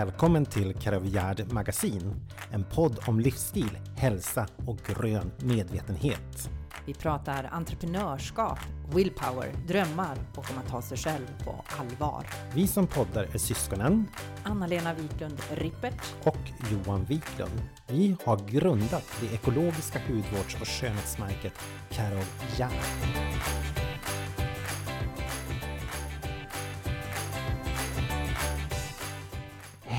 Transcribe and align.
Välkommen 0.00 0.46
till 0.46 0.74
Karavjärd 0.74 1.52
Magasin, 1.52 2.14
en 2.52 2.64
podd 2.64 2.98
om 3.06 3.20
livsstil, 3.20 3.78
hälsa 3.96 4.46
och 4.66 4.78
grön 4.86 5.30
medvetenhet. 5.38 6.50
Vi 6.86 6.94
pratar 6.94 7.48
entreprenörskap, 7.52 8.58
willpower, 8.94 9.52
drömmar 9.68 10.16
och 10.36 10.50
om 10.50 10.58
att 10.58 10.68
ta 10.68 10.82
sig 10.82 10.98
själv 10.98 11.26
på 11.44 11.64
allvar. 11.78 12.26
Vi 12.54 12.66
som 12.66 12.86
poddar 12.86 13.28
är 13.32 13.38
syskonen 13.38 14.06
Anna-Lena 14.42 14.94
Wiklund 14.94 15.42
Rippert 15.50 16.14
och 16.24 16.70
Johan 16.72 17.04
Wiklund. 17.04 17.62
Vi 17.86 18.16
har 18.24 18.36
grundat 18.48 19.04
det 19.20 19.34
ekologiska 19.34 20.00
hudvårds 20.08 20.60
och 20.60 20.68
skönhetsmärket 20.68 21.54
Karol 21.90 22.24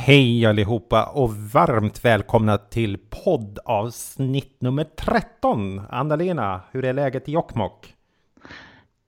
Hej 0.04 0.46
allihopa 0.46 1.06
och 1.06 1.36
varmt 1.36 2.06
välkomna 2.06 2.58
till 2.58 2.98
poddavsnitt 3.10 4.62
nummer 4.62 4.84
13. 4.84 5.82
Anna-Lena, 5.90 6.62
hur 6.72 6.86
är 6.86 6.94
läget 6.94 7.30
i 7.30 7.32
Jokkmokk? 7.32 7.96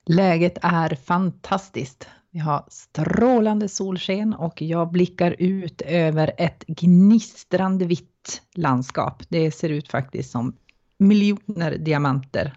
Läget 0.05 0.57
är 0.61 0.95
fantastiskt. 0.95 2.07
Vi 2.31 2.39
har 2.39 2.63
strålande 2.67 3.69
solsken 3.69 4.33
och 4.33 4.61
jag 4.61 4.91
blickar 4.91 5.35
ut 5.39 5.81
över 5.81 6.31
ett 6.37 6.63
gnistrande 6.67 7.85
vitt 7.85 8.41
landskap. 8.55 9.23
Det 9.29 9.51
ser 9.51 9.69
ut 9.69 9.91
faktiskt 9.91 10.31
som 10.31 10.55
miljoner 10.97 11.77
diamanter 11.77 12.53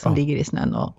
som 0.00 0.12
Ja. 0.12 0.16
ligger 0.16 0.36
i 0.36 0.44
snön 0.44 0.74
och, 0.74 0.94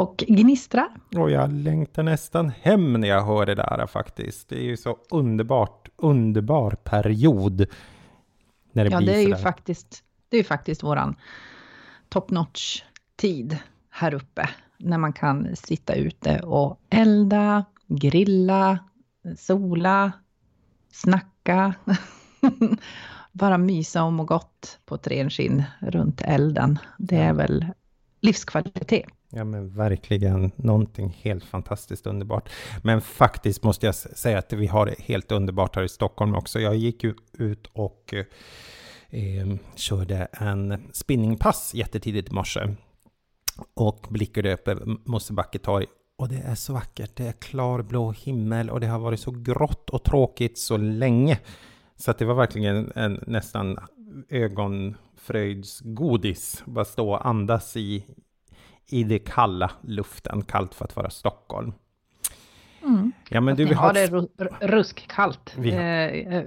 och 0.00 0.16
gnistrar. 0.16 0.88
Och 1.16 1.30
jag 1.30 1.52
längtar 1.52 2.02
nästan 2.02 2.52
hem 2.60 2.92
när 2.92 3.08
jag 3.08 3.24
hör 3.24 3.46
det 3.46 3.54
där 3.54 3.86
faktiskt. 3.86 4.48
Det 4.48 4.58
är 4.58 4.62
ju 4.62 4.76
så 4.76 4.96
underbart, 5.10 5.88
underbar 5.96 6.70
period. 6.70 7.66
När 8.72 8.84
det 8.84 8.90
Ja, 8.90 8.98
blir 8.98 9.06
det 9.06 9.18
är 9.18 9.28
ju 9.28 9.36
faktiskt, 9.36 10.04
det 10.28 10.36
är 10.36 10.44
faktiskt 10.44 10.82
våran 10.82 11.16
top 12.08 12.30
notch 12.30 12.82
tid 13.16 13.58
här 13.90 14.14
uppe. 14.14 14.48
När 14.78 14.98
man 14.98 15.12
kan 15.12 15.56
sitta 15.56 15.94
ute 15.94 16.40
och 16.40 16.80
elda, 16.90 17.64
grilla, 17.86 18.78
sola, 19.38 20.12
snacka. 20.92 21.74
Bara 23.32 23.58
mysa 23.58 24.02
om 24.02 24.20
och 24.20 24.28
gott 24.28 24.78
på 24.86 24.94
ett 24.94 25.06
renskinn 25.06 25.64
runt 25.80 26.20
elden. 26.24 26.78
Det 26.98 27.16
är 27.16 27.32
väl 27.32 27.66
livskvalitet. 28.20 29.06
Ja 29.30 29.44
men 29.44 29.68
verkligen 29.68 30.52
någonting 30.56 31.16
helt 31.22 31.44
fantastiskt 31.44 32.06
underbart. 32.06 32.48
Men 32.82 33.00
faktiskt 33.00 33.62
måste 33.62 33.86
jag 33.86 33.94
säga 33.94 34.38
att 34.38 34.52
vi 34.52 34.66
har 34.66 34.86
det 34.86 35.00
helt 35.00 35.32
underbart 35.32 35.76
här 35.76 35.82
i 35.82 35.88
Stockholm 35.88 36.34
också. 36.34 36.60
Jag 36.60 36.76
gick 36.76 37.04
ju 37.04 37.14
ut 37.32 37.66
och 37.72 38.14
eh, 39.10 39.46
körde 39.74 40.28
en 40.32 40.88
spinningpass 40.92 41.74
jättetidigt 41.74 42.28
i 42.28 42.32
morse. 42.32 42.74
Och 43.74 44.06
blickade 44.10 44.54
upp 44.54 44.68
över 44.68 44.96
Mosebacke 45.04 45.58
torg. 45.58 45.86
Och 46.18 46.28
det 46.28 46.38
är 46.38 46.54
så 46.54 46.72
vackert. 46.72 47.16
Det 47.16 47.26
är 47.26 47.32
klarblå 47.32 48.12
himmel 48.12 48.70
och 48.70 48.80
det 48.80 48.86
har 48.86 48.98
varit 48.98 49.20
så 49.20 49.30
grått 49.30 49.90
och 49.90 50.04
tråkigt 50.04 50.58
så 50.58 50.76
länge. 50.76 51.38
Så 51.96 52.10
att 52.10 52.18
det 52.18 52.24
var 52.24 52.34
verkligen 52.34 52.92
en 52.94 53.24
nästan 53.26 53.78
ögonfröjdsgodis. 54.28 56.62
Bara 56.66 56.84
stå 56.84 57.10
och 57.10 57.26
andas 57.26 57.76
i, 57.76 58.04
i 58.92 59.04
det 59.04 59.18
kalla 59.18 59.70
luften. 59.82 60.42
Kallt 60.42 60.74
för 60.74 60.84
att 60.84 60.96
vara 60.96 61.10
Stockholm. 61.10 61.72
Ja 63.28 63.40
men 63.40 63.56
du, 63.56 63.64
vi 63.64 63.74
har 63.74 63.86
har... 63.86 63.94
det 63.94 64.06
ru- 64.06 64.28
ru- 64.38 64.66
ruskkallt. 64.68 65.54
Har- 65.56 65.64
Eh, 65.66 66.34
eh, 66.36 66.44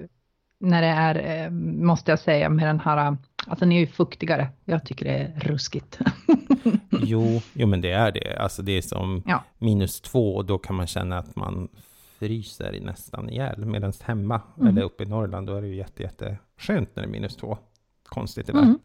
när 0.59 0.81
det 0.81 0.88
är, 0.88 1.44
eh, 1.46 1.50
måste 1.86 2.12
jag 2.12 2.20
säga, 2.20 2.50
med 2.50 2.68
den 2.68 2.80
här, 2.80 3.18
alltså 3.48 3.66
ni 3.66 3.76
är 3.76 3.80
ju 3.80 3.88
fuktigare. 3.88 4.48
Jag 4.66 4.86
tycker 4.86 5.06
det 5.06 5.12
är 5.18 5.40
ruskigt. 5.40 6.00
Jo, 7.06 7.42
jo, 7.54 7.68
men 7.68 7.81
det 7.81 7.92
är 7.92 8.12
det. 8.12 8.38
Alltså 8.40 8.62
det 8.62 8.72
är 8.72 8.81
som 8.81 9.24
Ja. 9.25 9.44
minus 9.58 10.02
två 10.02 10.36
och 10.36 10.46
då 10.46 10.58
kan 10.58 10.75
man 10.75 10.88
känna 10.88 11.18
att 11.18 11.36
man 11.36 11.68
fryser 12.20 12.80
nästan 12.81 13.30
ihjäl. 13.30 13.66
Medan 13.66 13.94
hemma 14.04 14.42
Mm. 14.58 14.68
eller 14.70 14.81
uppe 14.86 15.04
i 15.04 15.06
Norrland 15.06 15.48
då 15.48 15.56
är 15.56 15.62
det 15.62 15.68
ju 15.68 15.75
jätte, 15.75 16.04
jätte 16.04 16.38
skönt 16.58 16.96
när 16.96 17.04
det 17.04 17.10
är 17.10 17.12
minus 17.12 17.36
två. 17.36 17.58
Konstigt 18.10 18.48
det 18.48 18.54
där. 18.54 18.60
Mm. 18.60 18.80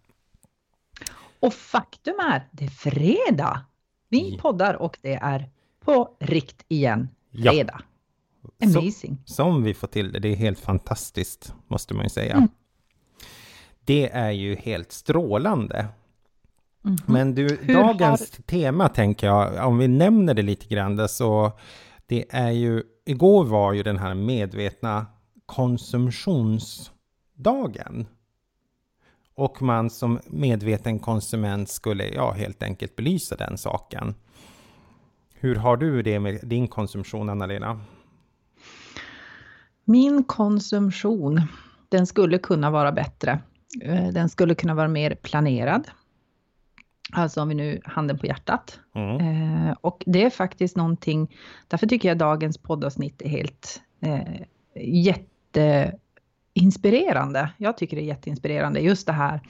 Och 1.40 1.54
faktum 1.54 2.14
är, 2.20 2.48
det 2.52 2.64
är 2.64 2.68
fredag. 2.68 3.60
Vi 4.08 4.30
Ja. 4.30 4.38
poddar 4.42 4.74
och 4.74 4.98
det 5.02 5.14
är 5.14 5.50
på 5.84 6.16
rikt 6.20 6.64
igen. 6.68 7.08
Ja. 7.30 7.52
Fredag. 7.52 7.80
Så- 8.72 8.78
Amazing. 8.80 9.18
Som 9.24 9.62
vi 9.62 9.74
får 9.74 9.88
till 9.88 10.12
det, 10.12 10.18
det 10.18 10.28
är 10.28 10.36
helt 10.36 10.58
fantastiskt, 10.60 11.54
måste 11.66 11.94
man 11.94 12.02
ju 12.04 12.08
säga. 12.08 12.34
Mm. 12.34 12.48
Det 13.84 14.10
är 14.12 14.30
ju 14.30 14.56
helt 14.56 14.92
strålande. 14.92 15.86
Mhm. 16.82 16.96
Men 17.06 17.34
du, 17.34 17.58
Hur 17.62 17.74
dagens 17.74 18.30
tema 18.30 18.88
tänker 18.88 19.26
jag, 19.26 19.66
om 19.68 19.78
vi 19.78 19.88
nämner 19.88 20.34
det 20.34 20.42
lite 20.42 20.66
grann, 20.68 21.08
så 21.08 21.52
det 22.06 22.24
är 22.30 22.50
ju, 22.50 22.82
igår 23.06 23.44
var 23.44 23.72
ju 23.72 23.82
den 23.82 23.98
här 23.98 24.14
medvetna 24.14 25.06
konsumtionsdagen. 25.46 28.06
Och 29.38 29.62
man 29.62 29.90
som 29.90 30.20
medveten 30.26 30.98
konsument 30.98 31.68
skulle, 31.68 32.08
ja, 32.08 32.32
helt 32.32 32.62
enkelt 32.62 32.96
belysa 32.96 33.36
den 33.36 33.58
saken. 33.58 34.14
Hur 35.34 35.54
har 35.54 35.76
du 35.76 36.02
det 36.02 36.20
med 36.20 36.40
din 36.42 36.68
konsumtion, 36.68 37.28
Anna-Lena? 37.28 37.80
Min 39.84 40.24
konsumtion, 40.24 41.42
den 41.88 42.06
skulle 42.06 42.38
kunna 42.38 42.70
vara 42.70 42.92
bättre. 42.92 43.40
Eh, 43.82 44.08
Den 44.08 44.28
skulle 44.28 44.54
kunna 44.54 44.74
vara 44.74 44.88
mer 44.88 45.14
planerad. 45.14 45.90
Alltså 47.12 47.42
om 47.42 47.48
vi 47.48 47.54
nu 47.54 47.80
handen 47.84 48.18
på 48.18 48.26
hjärtat. 48.26 48.80
Mm. 48.94 49.20
Eh, 49.20 49.76
och 49.80 50.02
det 50.06 50.24
är 50.24 50.30
faktiskt 50.30 50.76
någonting, 50.76 51.36
därför 51.68 51.86
tycker 51.86 52.08
jag 52.08 52.18
dagens 52.18 52.58
poddavsnitt 52.58 53.22
är 53.22 53.28
helt 53.28 53.82
eh, 54.00 54.18
jätteinspirerande. 56.54 57.50
Jag 57.58 57.76
tycker 57.76 57.96
det 57.96 58.02
är 58.02 58.06
jätteinspirerande, 58.06 58.80
just 58.80 59.06
det 59.06 59.12
här 59.12 59.40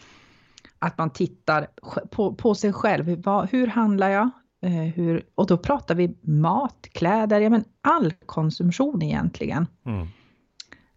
att 0.79 0.99
man 0.99 1.11
tittar 1.11 1.67
på, 2.11 2.35
på 2.35 2.55
sig 2.55 2.73
själv. 2.73 3.05
Hur, 3.05 3.47
hur 3.47 3.67
handlar 3.67 4.09
jag? 4.09 4.31
Eh, 4.63 4.71
hur, 4.73 5.27
och 5.35 5.47
då 5.47 5.59
pratar 5.59 5.95
vi 5.95 6.17
mat, 6.23 6.89
kläder, 6.93 7.41
ja 7.41 7.51
men 7.51 7.65
all 7.81 8.13
konsumtion 8.13 9.03
egentligen. 9.03 9.67
Mm. 9.85 10.07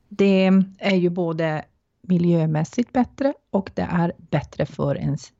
Det 0.09 0.51
är 0.77 0.95
ju 0.95 1.09
både 1.09 1.65
miljömässigt 2.01 2.93
bättre 2.93 3.33
och 3.49 3.71
det 3.73 3.81
är 3.81 4.13
bättre 4.17 4.65
för 4.65 4.97
ens 4.97 5.33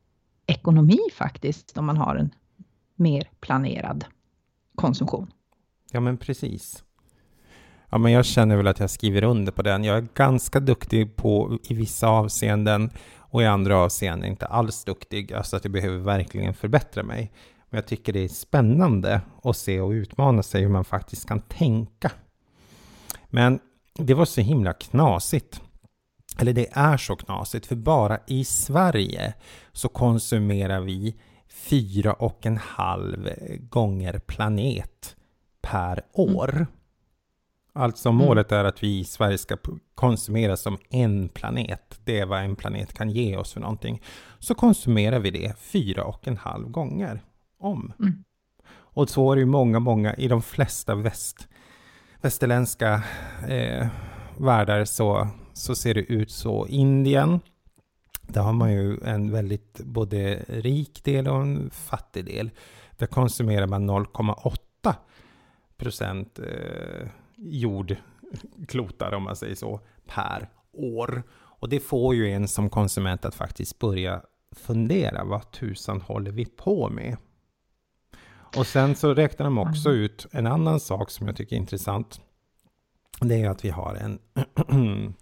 ekonomi 0.46 0.98
faktiskt 1.12 1.78
om 1.78 1.86
man 1.86 1.96
har 1.96 2.16
en 2.16 2.34
mer 2.94 3.28
planerad 3.40 4.04
konsumtion. 4.74 5.32
Ja, 5.92 6.00
men 6.00 6.16
precis. 6.18 6.84
Ja, 7.92 7.98
men 7.98 8.12
jag 8.12 8.24
känner 8.24 8.56
väl 8.56 8.66
att 8.66 8.80
jag 8.80 8.90
skriver 8.90 9.24
under 9.24 9.52
på 9.52 9.62
den. 9.62 9.84
Jag 9.84 9.96
är 9.96 10.06
ganska 10.14 10.60
duktig 10.60 11.16
på 11.16 11.58
i 11.62 11.74
vissa 11.74 12.08
avseenden 12.08 12.90
och 13.18 13.42
i 13.42 13.46
andra 13.46 13.78
avseenden 13.78 14.30
inte 14.30 14.46
alls 14.46 14.84
duktig. 14.84 15.32
Alltså 15.32 15.56
att 15.56 15.64
jag 15.64 15.72
behöver 15.72 15.98
verkligen 15.98 16.54
förbättra 16.54 17.02
mig. 17.02 17.32
Men 17.70 17.78
jag 17.78 17.86
tycker 17.86 18.12
det 18.12 18.24
är 18.24 18.28
spännande 18.28 19.20
att 19.42 19.56
se 19.56 19.80
och 19.80 19.90
utmana 19.90 20.42
sig 20.42 20.62
hur 20.62 20.68
man 20.68 20.84
faktiskt 20.84 21.28
kan 21.28 21.40
tänka. 21.40 22.12
Men 23.26 23.58
det 23.94 24.14
var 24.14 24.24
så 24.24 24.40
himla 24.40 24.72
knasigt. 24.72 25.60
Eller 26.38 26.52
det 26.52 26.66
är 26.72 26.96
så 26.96 27.16
knasigt, 27.16 27.66
för 27.66 27.76
bara 27.76 28.18
i 28.26 28.44
Sverige 28.44 29.34
så 29.72 29.88
konsumerar 29.88 30.80
vi 30.80 31.16
fyra 31.48 32.12
och 32.12 32.46
en 32.46 32.56
halv 32.56 33.30
gånger 33.60 34.18
planet 34.18 35.16
per 35.62 36.00
år. 36.12 36.66
Alltså 37.74 38.12
målet 38.12 38.52
är 38.52 38.64
att 38.64 38.82
vi 38.82 38.98
i 38.98 39.04
Sverige 39.04 39.38
ska 39.38 39.56
konsumera 39.94 40.56
som 40.56 40.78
en 40.90 41.28
planet. 41.28 42.00
Det 42.04 42.18
är 42.18 42.26
vad 42.26 42.44
en 42.44 42.56
planet 42.56 42.92
kan 42.92 43.10
ge 43.10 43.36
oss 43.36 43.52
för 43.52 43.60
någonting. 43.60 44.02
Så 44.38 44.54
konsumerar 44.54 45.18
vi 45.18 45.30
det 45.30 45.58
fyra 45.58 46.04
och 46.04 46.28
en 46.28 46.36
halv 46.36 46.68
gånger 46.68 47.20
om. 47.58 47.92
Mm. 47.98 48.24
Och 48.74 49.10
så 49.10 49.32
är 49.32 49.36
det 49.36 49.40
ju 49.40 49.46
många, 49.46 49.78
många 49.78 50.14
i 50.14 50.28
de 50.28 50.42
flesta 50.42 50.94
väst, 50.94 51.48
västerländska 52.20 53.02
eh, 53.48 53.86
världar 54.38 54.84
så, 54.84 55.28
så 55.52 55.74
ser 55.74 55.94
det 55.94 56.00
ut 56.00 56.30
så. 56.30 56.66
Indien, 56.66 57.40
där 58.22 58.42
har 58.42 58.52
man 58.52 58.72
ju 58.72 58.98
en 59.04 59.30
väldigt 59.30 59.80
både 59.84 60.44
rik 60.48 61.04
del 61.04 61.28
och 61.28 61.42
en 61.42 61.70
fattig 61.70 62.24
del. 62.24 62.50
Där 62.96 63.06
konsumerar 63.06 63.66
man 63.66 63.90
0,8 63.90 64.94
procent 65.76 66.38
eh, 66.38 67.08
jordklotar 67.42 69.14
om 69.14 69.22
man 69.22 69.36
säger 69.36 69.54
så 69.54 69.80
per 70.06 70.48
år. 70.72 71.22
Och 71.32 71.68
det 71.68 71.80
får 71.80 72.14
ju 72.14 72.30
en 72.30 72.48
som 72.48 72.70
konsument 72.70 73.24
att 73.24 73.34
faktiskt 73.34 73.78
börja 73.78 74.22
fundera 74.52 75.24
vad 75.24 75.50
tusan 75.50 76.00
håller 76.00 76.30
vi 76.30 76.44
på 76.44 76.88
med? 76.88 77.16
Och 78.56 78.66
sen 78.66 78.94
så 78.94 79.14
räknar 79.14 79.44
de 79.44 79.58
också 79.58 79.90
ut 79.90 80.26
en 80.30 80.46
annan 80.46 80.80
sak 80.80 81.10
som 81.10 81.26
jag 81.26 81.36
tycker 81.36 81.56
är 81.56 81.60
intressant. 81.60 82.20
det 83.20 83.42
är 83.42 83.50
att 83.50 83.64
vi 83.64 83.70
har 83.70 83.94
en, 83.94 84.18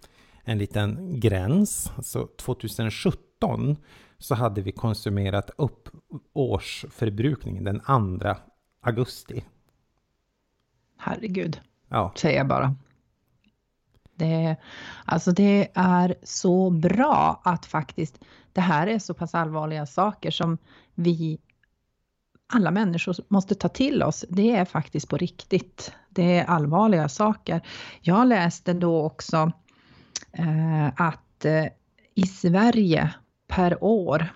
en 0.43 0.57
liten 0.57 1.19
gräns. 1.19 1.91
Så 2.01 2.27
2017 2.27 3.77
så 4.17 4.35
hade 4.35 4.61
vi 4.61 4.71
konsumerat 4.71 5.51
upp 5.57 5.89
årsförbrukningen 6.33 7.63
den 7.63 7.79
2 8.19 8.35
augusti. 8.81 9.43
Herregud, 10.97 11.61
Ja, 11.91 12.13
säger 12.15 12.37
jag 12.37 12.47
bara. 12.47 12.75
Det, 14.15 14.55
alltså 15.05 15.31
det 15.31 15.71
är 15.73 16.15
så 16.23 16.69
bra 16.69 17.41
att 17.43 17.65
faktiskt 17.65 18.19
det 18.53 18.61
här 18.61 18.87
är 18.87 18.99
så 18.99 19.13
pass 19.13 19.35
allvarliga 19.35 19.85
saker 19.85 20.31
som 20.31 20.57
vi 20.95 21.39
alla 22.53 22.71
människor 22.71 23.15
måste 23.27 23.55
ta 23.55 23.69
till 23.69 24.03
oss. 24.03 24.25
Det 24.29 24.55
är 24.55 24.65
faktiskt 24.65 25.09
på 25.09 25.17
riktigt. 25.17 25.93
Det 26.09 26.37
är 26.37 26.45
allvarliga 26.45 27.09
saker. 27.09 27.61
Jag 28.01 28.27
läste 28.27 28.73
då 28.73 29.01
också 29.01 29.51
eh, 30.31 30.87
att 30.95 31.45
eh, 31.45 31.65
i 32.15 32.27
Sverige 32.27 33.13
per 33.47 33.83
år 33.83 34.33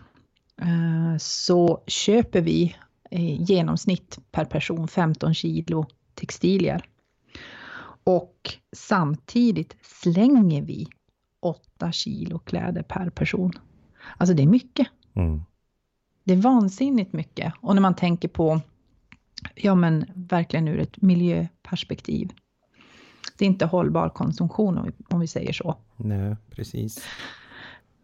eh, 0.61 1.17
så 1.19 1.83
köper 1.87 2.41
vi 2.41 2.75
i 3.11 3.43
genomsnitt 3.43 4.19
per 4.31 4.45
person 4.45 4.87
15 4.87 5.33
kilo 5.33 5.85
textilier. 6.13 6.85
Och 8.05 8.53
samtidigt 8.75 9.75
slänger 9.81 10.61
vi 10.61 10.87
8 11.39 11.91
kilo 11.91 12.39
kläder 12.39 12.83
per 12.83 13.09
person. 13.09 13.51
Alltså 14.17 14.35
det 14.35 14.43
är 14.43 14.47
mycket. 14.47 14.87
mm. 15.13 15.41
Det 16.23 16.33
är 16.33 16.37
vansinnigt 16.37 17.13
mycket. 17.13 17.53
Och 17.61 17.75
när 17.75 17.81
man 17.81 17.95
tänker 17.95 18.27
på, 18.27 18.61
ja 19.55 19.75
men 19.75 20.05
verkligen 20.15 20.67
ur 20.67 20.79
ett 20.79 21.01
miljöperspektiv. 21.01 22.33
Det 23.37 23.45
är 23.45 23.49
inte 23.49 23.65
hållbar 23.65 24.09
konsumtion 24.09 24.77
om 24.77 24.85
vi, 24.85 24.91
om 25.09 25.19
vi 25.19 25.27
säger 25.27 25.53
så. 25.53 25.77
Nej, 25.97 26.35
precis. 26.49 27.05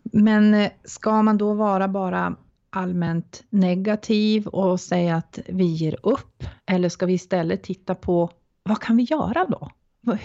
Men 0.03 0.53
eh, 0.53 0.71
ska 0.83 1.21
man 1.21 1.37
då 1.37 1.53
vara 1.53 1.87
bara 1.87 2.35
allmänt 2.69 3.43
negativ 3.49 4.47
och 4.47 4.79
säga 4.79 5.15
att 5.15 5.39
vi 5.47 5.65
ger 5.65 5.97
upp? 6.03 6.43
Eller 6.65 6.89
ska 6.89 7.05
vi 7.05 7.13
istället 7.13 7.63
titta 7.63 7.95
på 7.95 8.29
vad 8.63 8.81
kan 8.81 8.97
vi 8.97 9.03
göra 9.03 9.45
då? 9.49 9.71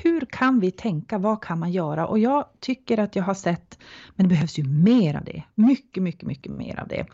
Hur 0.02 0.26
kan 0.30 0.60
vi 0.60 0.70
tänka? 0.70 1.18
Vad 1.18 1.42
kan 1.42 1.58
man 1.58 1.72
göra? 1.72 2.06
Och 2.06 2.18
jag 2.18 2.44
tycker 2.60 2.98
att 2.98 3.16
jag 3.16 3.22
har 3.22 3.34
sett, 3.34 3.78
men 4.14 4.28
det 4.28 4.34
behövs 4.34 4.58
ju 4.58 4.64
mer 4.64 5.16
av 5.16 5.24
det. 5.24 5.42
Mycket, 5.54 6.02
mycket, 6.02 6.26
mycket 6.28 6.52
mer 6.52 6.80
av 6.80 6.88
det. 6.88 7.06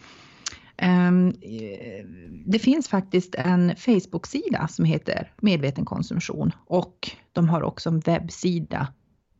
Ehm, 0.76 1.28
eh, 1.28 2.06
det 2.46 2.58
finns 2.58 2.88
faktiskt 2.88 3.34
en 3.34 3.76
Facebook-sida 3.76 4.68
som 4.68 4.84
heter 4.84 5.32
Medveten 5.40 5.84
konsumtion 5.84 6.52
och 6.66 7.10
de 7.32 7.48
har 7.48 7.62
också 7.62 7.88
en 7.88 8.00
webbsida 8.00 8.88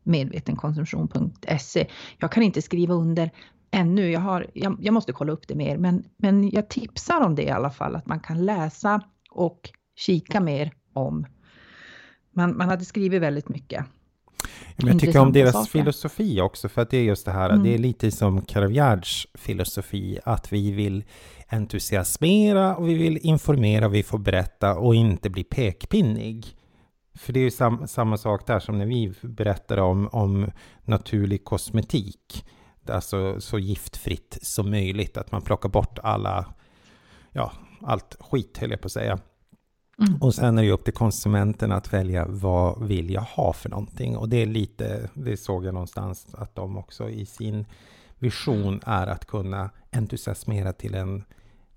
medvetenkonsumtion.se. 0.03 1.87
Jag 2.19 2.33
kan 2.33 2.43
inte 2.43 2.63
skriva 2.63 2.95
under 2.95 3.31
ännu, 3.71 4.11
jag, 4.11 4.21
har, 4.21 4.47
jag, 4.55 4.79
jag 4.81 4.95
måste 4.95 5.13
kolla 5.13 5.33
upp 5.33 5.49
det 5.49 5.55
mer, 5.55 5.79
men, 5.79 6.05
men 6.17 6.51
jag 6.51 6.69
tipsar 6.69 7.21
om 7.21 7.35
det 7.35 7.43
i 7.43 7.51
alla 7.51 7.71
fall, 7.71 7.97
att 7.97 8.07
man 8.07 8.21
kan 8.21 8.45
läsa 8.45 9.01
och 9.31 9.71
kika 9.97 10.41
mer 10.41 10.73
om. 10.93 11.27
Man, 12.33 12.57
man 12.57 12.69
hade 12.69 12.85
skrivit 12.85 13.23
väldigt 13.23 13.49
mycket. 13.49 13.85
Men 14.77 14.87
jag 14.89 15.01
tycker 15.01 15.19
om 15.21 15.33
deras 15.33 15.53
saker. 15.53 15.71
filosofi 15.71 16.41
också, 16.41 16.69
för 16.69 16.83
att 16.83 16.91
det 16.91 16.97
är 16.97 17.03
just 17.03 17.25
det 17.25 17.33
här, 17.33 17.51
Mm. 17.51 17.63
det 17.63 17.75
är 17.75 17.79
lite 17.79 18.11
som 18.11 18.43
Caravaggias 18.43 19.27
filosofi, 19.35 20.19
att 20.25 20.53
vi 20.53 20.71
vill 20.73 21.05
entusiasmera 21.49 22.77
och 22.77 22.89
vi 22.89 22.95
vill 22.95 23.19
informera, 23.23 23.89
vi 23.89 24.03
får 24.03 24.19
berätta 24.19 24.75
och 24.79 24.95
inte 24.95 25.31
bli 25.31 25.45
pekpinnig. 25.45 26.47
För 27.15 27.33
det 27.33 27.41
är 27.41 27.45
ju 27.45 27.51
sam, 27.51 27.87
samma 27.87 28.17
sak 28.17 28.47
där 28.47 28.59
som 28.59 28.79
när 28.79 28.87
vi 28.87 29.13
berättar 29.23 29.79
om, 29.79 30.09
om 30.13 30.51
naturlig 30.85 31.45
kosmetik. 31.45 32.45
Alltså 32.89 33.41
så 33.41 33.59
giftfritt 33.59 34.39
som 34.43 34.71
möjligt, 34.71 35.17
att 35.17 35.33
man 35.33 35.43
plockar 35.43 35.69
bort 35.69 35.99
alla, 36.03 36.55
ja, 37.33 37.53
allt 37.83 38.17
skit 38.21 38.59
höll 38.59 38.71
jag 38.71 38.81
på 38.81 38.87
att 38.87 38.93
säga. 38.93 39.19
Mm. 39.99 40.23
Och 40.23 40.35
sen 40.35 40.59
är 40.59 40.63
det 40.63 40.71
upp 40.71 40.85
till 40.85 40.95
konsumenten 40.95 41.73
att 41.73 41.93
välja 41.93 42.27
vad 42.29 42.83
vill 42.87 43.11
jag 43.11 43.23
ha 43.23 43.53
för 43.53 43.71
någonting. 43.71 44.17
Och 44.17 44.29
det 44.29 44.43
är 44.43 44.47
lite, 44.47 45.11
det 45.15 45.37
såg 45.37 45.65
jag 45.65 45.75
någonstans 45.75 46.27
att 46.35 46.55
de 46.55 46.77
också 46.77 47.11
i 47.11 47.27
sin 47.27 47.67
vision 48.19 48.81
är 48.87 49.07
att 49.07 49.27
kunna 49.27 49.71
entusiasmera 49.93 50.73
till 50.73 50.95
en, 50.95 51.25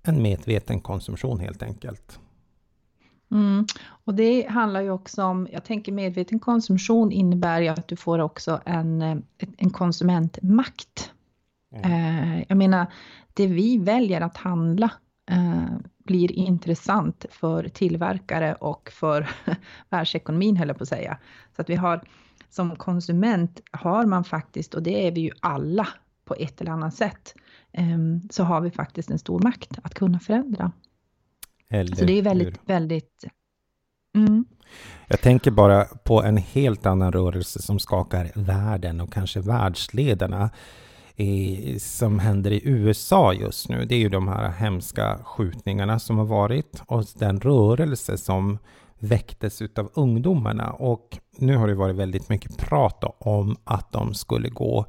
en 0.02 0.22
medveten 0.22 0.80
konsumtion 0.80 1.40
helt 1.40 1.62
enkelt. 1.62 2.18
Mm. 3.30 3.66
Och 3.86 4.14
det 4.14 4.46
handlar 4.48 4.80
ju 4.80 4.90
också 4.90 5.24
om, 5.24 5.48
jag 5.52 5.64
tänker 5.64 5.92
medveten 5.92 6.38
konsumtion 6.38 7.12
innebär 7.12 7.60
ju 7.60 7.68
att 7.68 7.88
du 7.88 7.96
får 7.96 8.18
också 8.18 8.60
en, 8.64 9.02
eh, 9.02 9.16
en 9.58 9.70
konsumentmakt. 9.70 11.12
Eh, 11.74 12.42
jag 12.48 12.56
menar, 12.56 12.86
det 13.34 13.46
vi 13.46 13.78
väljer 13.78 14.20
att 14.20 14.36
handla 14.36 14.90
eh, 15.30 15.76
blir 16.04 16.32
intressant 16.32 17.26
för 17.30 17.68
tillverkare 17.68 18.54
och 18.54 18.90
för 18.92 19.28
världsekonomin, 19.90 20.56
höll 20.56 20.68
jag 20.68 20.78
på 20.78 20.82
att 20.82 20.88
säga. 20.88 21.18
Så 21.56 21.62
att 21.62 21.70
vi 21.70 21.74
har, 21.74 22.00
som 22.50 22.76
konsument 22.76 23.60
har 23.70 24.06
man 24.06 24.24
faktiskt, 24.24 24.74
och 24.74 24.82
det 24.82 25.06
är 25.06 25.12
vi 25.12 25.20
ju 25.20 25.30
alla 25.40 25.88
på 26.24 26.34
ett 26.34 26.60
eller 26.60 26.70
annat 26.70 26.94
sätt, 26.94 27.34
eh, 27.72 27.98
så 28.30 28.44
har 28.44 28.60
vi 28.60 28.70
faktiskt 28.70 29.10
en 29.10 29.18
stor 29.18 29.40
makt 29.40 29.78
att 29.82 29.94
kunna 29.94 30.20
förändra. 30.20 30.72
Eller 31.68 31.96
Så 31.96 32.04
det 32.04 32.12
är 32.12 32.16
hur? 32.16 32.22
väldigt, 32.22 32.60
väldigt... 32.64 33.24
Mm. 34.14 34.44
Jag 35.06 35.20
tänker 35.20 35.50
bara 35.50 35.84
på 35.84 36.22
en 36.22 36.36
helt 36.36 36.86
annan 36.86 37.12
rörelse 37.12 37.62
som 37.62 37.78
skakar 37.78 38.30
världen 38.34 39.00
och 39.00 39.12
kanske 39.12 39.40
världsledarna 39.40 40.50
i, 41.16 41.78
som 41.80 42.18
händer 42.18 42.50
i 42.50 42.60
USA 42.64 43.32
just 43.32 43.68
nu. 43.68 43.84
Det 43.84 43.94
är 43.94 43.98
ju 43.98 44.08
de 44.08 44.28
här 44.28 44.48
hemska 44.50 45.18
skjutningarna 45.24 45.98
som 45.98 46.18
har 46.18 46.24
varit 46.24 46.82
och 46.86 47.04
den 47.14 47.40
rörelse 47.40 48.18
som 48.18 48.58
väcktes 48.98 49.62
utav 49.62 49.90
ungdomarna. 49.94 50.72
Och 50.72 51.18
nu 51.36 51.56
har 51.56 51.68
det 51.68 51.74
varit 51.74 51.96
väldigt 51.96 52.28
mycket 52.28 52.58
prat 52.58 53.16
om 53.18 53.56
att 53.64 53.92
de 53.92 54.14
skulle 54.14 54.48
gå 54.48 54.86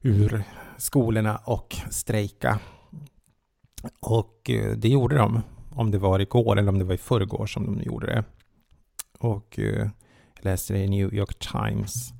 ur 0.00 0.44
skolorna 0.78 1.36
och 1.36 1.76
strejka. 1.90 2.58
Och 4.00 4.50
eh, 4.50 4.76
det 4.76 4.88
gjorde 4.88 5.16
de. 5.16 5.42
Om 5.74 5.90
det 5.90 5.98
var 5.98 6.20
igår 6.20 6.58
eller 6.58 6.68
om 6.68 6.78
det 6.78 6.84
var 6.84 6.94
i 6.94 6.98
förrgår 6.98 7.46
som 7.46 7.66
de 7.66 7.82
gjorde 7.82 8.06
det. 8.06 8.24
Och 9.18 9.58
eh, 9.58 9.88
jag 10.34 10.44
läste 10.44 10.72
det 10.72 10.78
i 10.78 10.88
New 10.88 11.14
York 11.14 11.38
Times. 11.38 12.12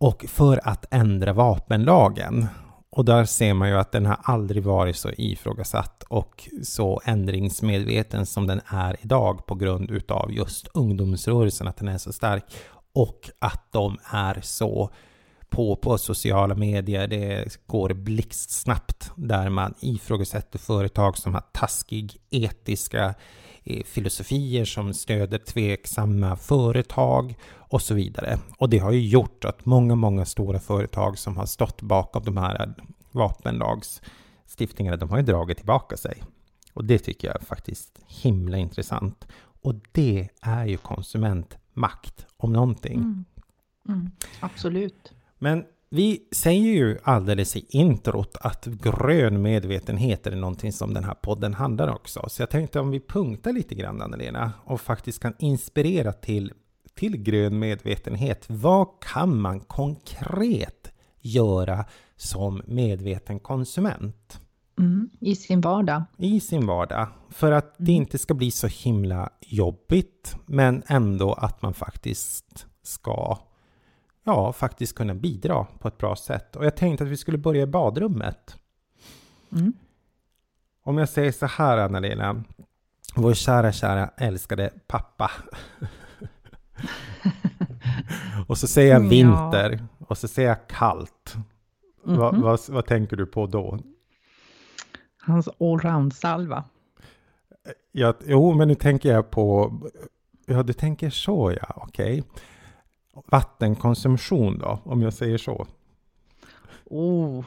Och 0.00 0.24
för 0.28 0.68
att 0.68 0.84
ändra 0.90 1.32
vapenlagen. 1.32 2.46
Och 2.90 3.04
där 3.04 3.24
ser 3.24 3.54
man 3.54 3.68
ju 3.68 3.78
att 3.78 3.92
den 3.92 4.06
har 4.06 4.18
aldrig 4.22 4.62
varit 4.62 4.96
så 4.96 5.10
ifrågasatt 5.10 6.02
och 6.08 6.48
så 6.62 7.00
ändringsmedveten 7.04 8.26
som 8.26 8.46
den 8.46 8.60
är 8.66 8.96
idag 9.02 9.46
på 9.46 9.54
grund 9.54 9.90
utav 9.90 10.32
just 10.32 10.68
ungdomsrörelsen, 10.74 11.68
att 11.68 11.76
den 11.76 11.88
är 11.88 11.98
så 11.98 12.12
stark. 12.12 12.44
Och 12.92 13.30
att 13.38 13.72
de 13.72 13.98
är 14.04 14.40
så 14.42 14.90
på, 15.48 15.76
på 15.76 15.98
sociala 15.98 16.54
medier. 16.54 17.06
Det 17.06 17.58
går 17.66 17.92
blixtsnabbt 17.92 19.12
där 19.16 19.48
man 19.48 19.74
ifrågasätter 19.80 20.58
företag 20.58 21.18
som 21.18 21.34
har 21.34 21.44
taskig 21.52 22.16
etiska 22.30 23.14
filosofier 23.86 24.64
som 24.64 24.94
stöder 24.94 25.38
tveksamma 25.38 26.36
företag 26.36 27.34
och 27.52 27.82
så 27.82 27.94
vidare. 27.94 28.38
Och 28.58 28.70
det 28.70 28.78
har 28.78 28.92
ju 28.92 29.08
gjort 29.08 29.44
att 29.44 29.66
många, 29.66 29.94
många 29.94 30.24
stora 30.24 30.58
företag 30.60 31.18
som 31.18 31.36
har 31.36 31.46
stått 31.46 31.82
bakom 31.82 32.24
de 32.24 32.36
här 32.36 32.74
vapenlagsstiftningarna, 33.10 34.96
de 34.96 35.10
har 35.10 35.16
ju 35.16 35.22
dragit 35.22 35.56
tillbaka 35.56 35.96
sig. 35.96 36.22
Och 36.74 36.84
det 36.84 36.98
tycker 36.98 37.28
jag 37.28 37.40
är 37.40 37.44
faktiskt 37.44 38.00
himla 38.06 38.56
intressant. 38.56 39.26
Och 39.62 39.74
det 39.92 40.28
är 40.40 40.66
ju 40.66 40.76
konsumentmakt 40.76 42.26
om 42.36 42.52
någonting. 42.52 42.98
Mm. 42.98 43.24
Mm. 43.88 44.10
Absolut. 44.40 45.12
Men 45.38 45.64
vi 45.92 46.28
säger 46.32 46.72
ju 46.72 46.98
alldeles 47.02 47.56
i 47.56 47.66
introt 47.68 48.36
att 48.40 48.66
grön 48.66 49.42
medvetenhet 49.42 50.26
är 50.26 50.36
någonting 50.36 50.72
som 50.72 50.94
den 50.94 51.04
här 51.04 51.14
podden 51.14 51.54
handlar 51.54 51.88
också. 51.88 52.24
Så 52.28 52.42
jag 52.42 52.50
tänkte 52.50 52.80
om 52.80 52.90
vi 52.90 53.00
punktar 53.00 53.52
lite 53.52 53.74
grann 53.74 54.02
Anna-Lena 54.02 54.52
och 54.64 54.80
faktiskt 54.80 55.22
kan 55.22 55.34
inspirera 55.38 56.12
till, 56.12 56.52
till 56.94 57.16
grön 57.16 57.58
medvetenhet. 57.58 58.44
Vad 58.48 58.88
kan 59.00 59.40
man 59.40 59.60
konkret 59.60 60.92
göra 61.20 61.84
som 62.16 62.62
medveten 62.66 63.38
konsument? 63.38 64.40
Mm. 64.78 65.10
I 65.20 65.36
sin 65.36 65.60
vardag. 65.60 66.02
i 66.16 66.40
sin 66.40 66.66
vardag. 66.66 67.08
För 67.30 67.52
att 67.52 67.74
det 67.78 67.92
inte 67.92 68.18
ska 68.18 68.34
bli 68.34 68.50
så 68.50 68.66
himla 68.66 69.30
jobbigt, 69.40 70.36
men 70.46 70.82
ändå 70.86 71.32
att 71.32 71.62
man 71.62 71.74
faktiskt 71.74 72.66
ska 72.82 73.38
ja, 74.24 74.52
faktiskt 74.52 74.94
kunna 74.96 75.14
bidra 75.14 75.66
på 75.78 75.88
ett 75.88 75.98
bra 75.98 76.16
sätt. 76.16 76.56
Och 76.56 76.64
jag 76.64 76.76
tänkte 76.76 77.04
att 77.04 77.10
vi 77.10 77.16
skulle 77.16 77.38
börja 77.38 77.62
i 77.62 77.66
badrummet. 77.66 78.56
Mm. 79.52 79.72
Om 80.82 80.98
jag 80.98 81.08
säger 81.08 81.32
så 81.32 81.46
här, 81.46 81.78
Anna-Lena. 81.78 82.44
Vår 83.16 83.34
kära, 83.34 83.72
kära, 83.72 84.10
älskade 84.16 84.70
pappa. 84.86 85.30
Och 88.46 88.58
så 88.58 88.66
säger 88.66 88.92
jag 88.94 89.04
Ja. 89.04 89.08
vinter 89.08 89.84
och 90.08 90.18
så 90.18 90.28
säger 90.28 90.48
jag 90.48 90.66
kallt. 90.68 91.36
Va, 92.04 92.32
Mhm. 92.32 92.40
vad, 92.42 92.60
vad 92.68 92.86
tänker 92.86 93.16
du 93.16 93.26
på 93.26 93.46
då? 93.46 93.78
Hans 95.22 95.48
allround-salva. 95.60 96.64
Ja, 97.92 98.14
jo, 98.26 98.52
men 98.54 98.68
nu 98.68 98.74
tänker 98.74 99.12
jag 99.12 99.30
på... 99.30 99.72
Ja, 100.46 100.62
du 100.62 100.72
tänker 100.72 101.10
så 101.10 101.52
ja, 101.60 101.72
okej. 101.76 102.24
Vattenkonsumtion 103.12 104.58
då, 104.58 104.80
om 104.84 105.02
jag 105.02 105.12
säger 105.12 105.38
så. 105.38 105.66
Oh, 106.84 107.44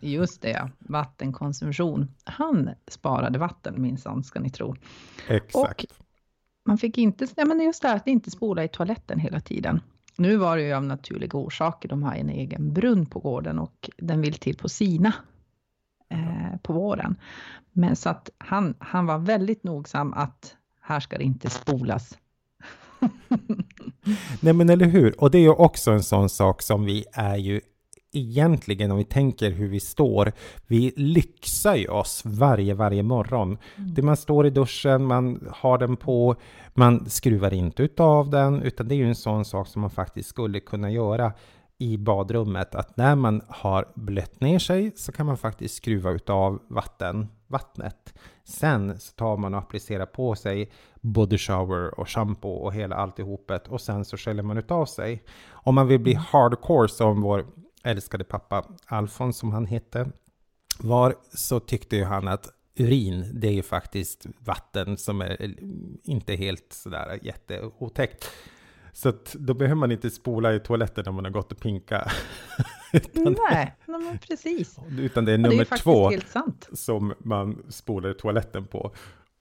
just 0.00 0.42
det, 0.42 0.70
vattenkonsumtion. 0.78 2.10
Han 2.24 2.70
sparade 2.88 3.38
vatten 3.38 3.82
minsann, 3.82 4.24
ska 4.24 4.40
ni 4.40 4.50
tro. 4.50 4.76
Exakt. 5.28 6.00
Man 6.64 6.78
fick 6.78 6.98
inte, 6.98 7.26
nej 7.36 7.46
men 7.46 7.60
just 7.60 7.82
det 7.82 7.88
här 7.88 7.96
att 7.96 8.06
inte 8.06 8.30
spola 8.30 8.64
i 8.64 8.68
toaletten 8.68 9.18
hela 9.18 9.40
tiden. 9.40 9.80
Nu 10.16 10.36
var 10.36 10.56
det 10.56 10.62
ju 10.62 10.72
av 10.72 10.84
naturliga 10.84 11.38
orsaker, 11.38 11.88
de 11.88 12.02
har 12.02 12.14
en 12.14 12.28
egen 12.28 12.72
brunn 12.72 13.06
på 13.06 13.18
gården 13.18 13.58
och 13.58 13.90
den 13.96 14.20
vill 14.20 14.34
till 14.34 14.56
på 14.56 14.68
sina 14.68 15.12
eh, 16.08 16.56
på 16.62 16.72
våren. 16.72 17.16
Men 17.72 17.96
så 17.96 18.08
att 18.08 18.30
han, 18.38 18.74
han 18.78 19.06
var 19.06 19.18
väldigt 19.18 19.64
nogsam 19.64 20.12
att 20.12 20.56
här 20.80 21.00
ska 21.00 21.18
det 21.18 21.24
inte 21.24 21.50
spolas. 21.50 22.18
Nej 24.40 24.52
men 24.52 24.70
eller 24.70 24.86
hur, 24.86 25.20
och 25.20 25.30
det 25.30 25.38
är 25.38 25.42
ju 25.42 25.50
också 25.50 25.90
en 25.90 26.02
sån 26.02 26.28
sak 26.28 26.62
som 26.62 26.84
vi 26.84 27.04
är 27.12 27.36
ju 27.36 27.60
egentligen 28.14 28.90
om 28.90 28.98
vi 28.98 29.04
tänker 29.04 29.50
hur 29.50 29.68
vi 29.68 29.80
står, 29.80 30.32
vi 30.66 30.92
lyxar 30.96 31.74
ju 31.74 31.88
oss 31.88 32.22
varje, 32.24 32.74
varje 32.74 33.02
morgon. 33.02 33.58
Det 33.76 34.02
man 34.02 34.16
står 34.16 34.46
i 34.46 34.50
duschen, 34.50 35.04
man 35.04 35.48
har 35.52 35.78
den 35.78 35.96
på, 35.96 36.36
man 36.74 37.10
skruvar 37.10 37.54
inte 37.54 37.82
utav 37.82 38.30
den, 38.30 38.62
utan 38.62 38.88
det 38.88 38.94
är 38.94 38.96
ju 38.96 39.08
en 39.08 39.14
sån 39.14 39.44
sak 39.44 39.68
som 39.68 39.80
man 39.80 39.90
faktiskt 39.90 40.28
skulle 40.28 40.60
kunna 40.60 40.90
göra 40.90 41.32
i 41.78 41.96
badrummet, 41.96 42.74
att 42.74 42.96
när 42.96 43.14
man 43.14 43.42
har 43.48 43.88
blött 43.94 44.40
ner 44.40 44.58
sig 44.58 44.92
så 44.96 45.12
kan 45.12 45.26
man 45.26 45.36
faktiskt 45.36 45.74
skruva 45.74 46.10
utav 46.10 46.62
vatten, 46.68 47.28
vattnet. 47.46 48.14
Sen 48.44 49.00
så 49.00 49.12
tar 49.12 49.36
man 49.36 49.54
och 49.54 49.60
applicerar 49.60 50.06
på 50.06 50.34
sig 50.34 50.70
body 51.00 51.38
shower 51.38 52.00
och 52.00 52.08
shampoo 52.08 52.50
och 52.50 52.74
hela 52.74 52.96
alltihopet 52.96 53.68
och 53.68 53.80
sen 53.80 54.04
så 54.04 54.16
sköljer 54.16 54.42
man 54.42 54.58
utav 54.58 54.86
sig. 54.86 55.22
Om 55.50 55.74
man 55.74 55.88
vill 55.88 56.00
bli 56.00 56.14
hardcore 56.14 56.88
som 56.88 57.20
vår 57.20 57.46
älskade 57.84 58.24
pappa 58.24 58.64
Alfons 58.86 59.36
som 59.38 59.52
han 59.52 59.66
hette 59.66 60.10
var 60.78 61.14
så 61.32 61.60
tyckte 61.60 61.96
ju 61.96 62.04
han 62.04 62.28
att 62.28 62.48
urin, 62.76 63.40
det 63.40 63.48
är 63.48 63.52
ju 63.52 63.62
faktiskt 63.62 64.26
vatten 64.38 64.96
som 64.96 65.20
är 65.20 65.54
inte 66.04 66.34
helt 66.34 66.72
sådär 66.72 67.18
jätteotäckt. 67.22 68.30
Så 68.94 69.08
att 69.08 69.32
då 69.32 69.54
behöver 69.54 69.74
man 69.74 69.92
inte 69.92 70.10
spola 70.10 70.54
i 70.54 70.60
toaletten 70.60 71.04
när 71.06 71.12
man 71.12 71.24
har 71.24 71.32
gått 71.32 71.52
och 71.52 71.58
pinka. 71.58 72.10
utan, 72.92 73.36
Nej, 73.50 73.76
nej 73.86 74.18
precis. 74.28 74.78
utan 74.98 75.24
det 75.24 75.32
är 75.32 75.34
Och 75.36 75.42
det 75.42 75.48
är 75.48 75.50
nummer 75.50 75.78
två 75.78 76.10
som 76.72 77.14
man 77.18 77.62
spolar 77.68 78.10
i 78.10 78.14
toaletten 78.14 78.66
på. 78.66 78.94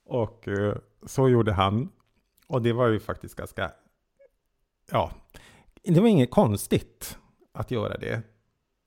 Och 0.05 0.47
eh, 0.47 0.75
så 1.05 1.29
gjorde 1.29 1.53
han. 1.53 1.89
Och 2.47 2.61
det 2.61 2.73
var 2.73 2.87
ju 2.87 2.99
faktiskt 2.99 3.35
ganska, 3.35 3.71
ja, 4.91 5.11
det 5.83 5.99
var 5.99 6.07
inget 6.07 6.31
konstigt 6.31 7.17
att 7.51 7.71
göra 7.71 7.97
det. 7.97 8.21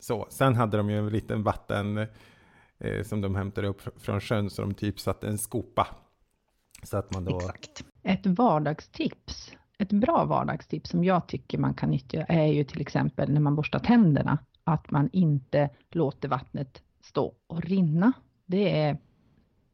Så, 0.00 0.26
sen 0.30 0.54
hade 0.54 0.76
de 0.76 0.90
ju 0.90 0.98
en 0.98 1.08
liten 1.08 1.42
vatten 1.42 2.06
eh, 2.78 3.02
som 3.02 3.20
de 3.20 3.34
hämtade 3.34 3.68
upp 3.68 3.80
fr- 3.80 3.98
från 3.98 4.20
sjön, 4.20 4.50
så 4.50 4.62
de 4.62 4.74
typ 4.74 5.00
satte 5.00 5.28
en 5.28 5.38
skopa. 5.38 5.88
Så 6.82 6.96
att 6.96 7.14
man 7.14 7.24
då... 7.24 7.36
Exakt. 7.36 7.84
Ett 8.02 8.26
vardagstips, 8.26 9.45
ett 9.78 9.92
bra 9.92 10.24
vardagstips 10.24 10.90
som 10.90 11.04
jag 11.04 11.26
tycker 11.26 11.58
man 11.58 11.74
kan 11.74 11.90
nyttja 11.90 12.24
är 12.24 12.46
ju 12.46 12.64
till 12.64 12.80
exempel 12.80 13.32
när 13.32 13.40
man 13.40 13.54
borstar 13.56 13.78
tänderna, 13.78 14.38
att 14.64 14.90
man 14.90 15.08
inte 15.12 15.70
låter 15.90 16.28
vattnet 16.28 16.82
stå 17.00 17.34
och 17.46 17.62
rinna. 17.62 18.12
Det 18.46 18.80
är 18.80 18.98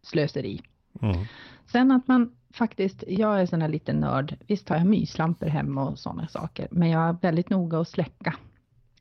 slöseri. 0.03 0.63
Mm. 1.01 1.25
Sen 1.67 1.93
att 1.93 2.09
man 2.09 2.37
faktiskt, 2.51 3.05
jag 3.09 3.41
är 3.41 3.47
sån 3.47 3.63
här 3.63 3.69
liten 3.69 4.01
nörd, 4.01 4.37
visst 4.47 4.69
har 4.69 4.77
jag 4.77 4.87
myslampor 4.87 5.47
hemma 5.47 5.89
och 5.89 5.99
sådana 5.99 6.29
saker, 6.29 6.69
men 6.71 6.91
jag 6.91 7.09
är 7.09 7.17
väldigt 7.23 7.51
noga 7.51 7.81
att 7.81 7.89
släcka. 7.89 8.35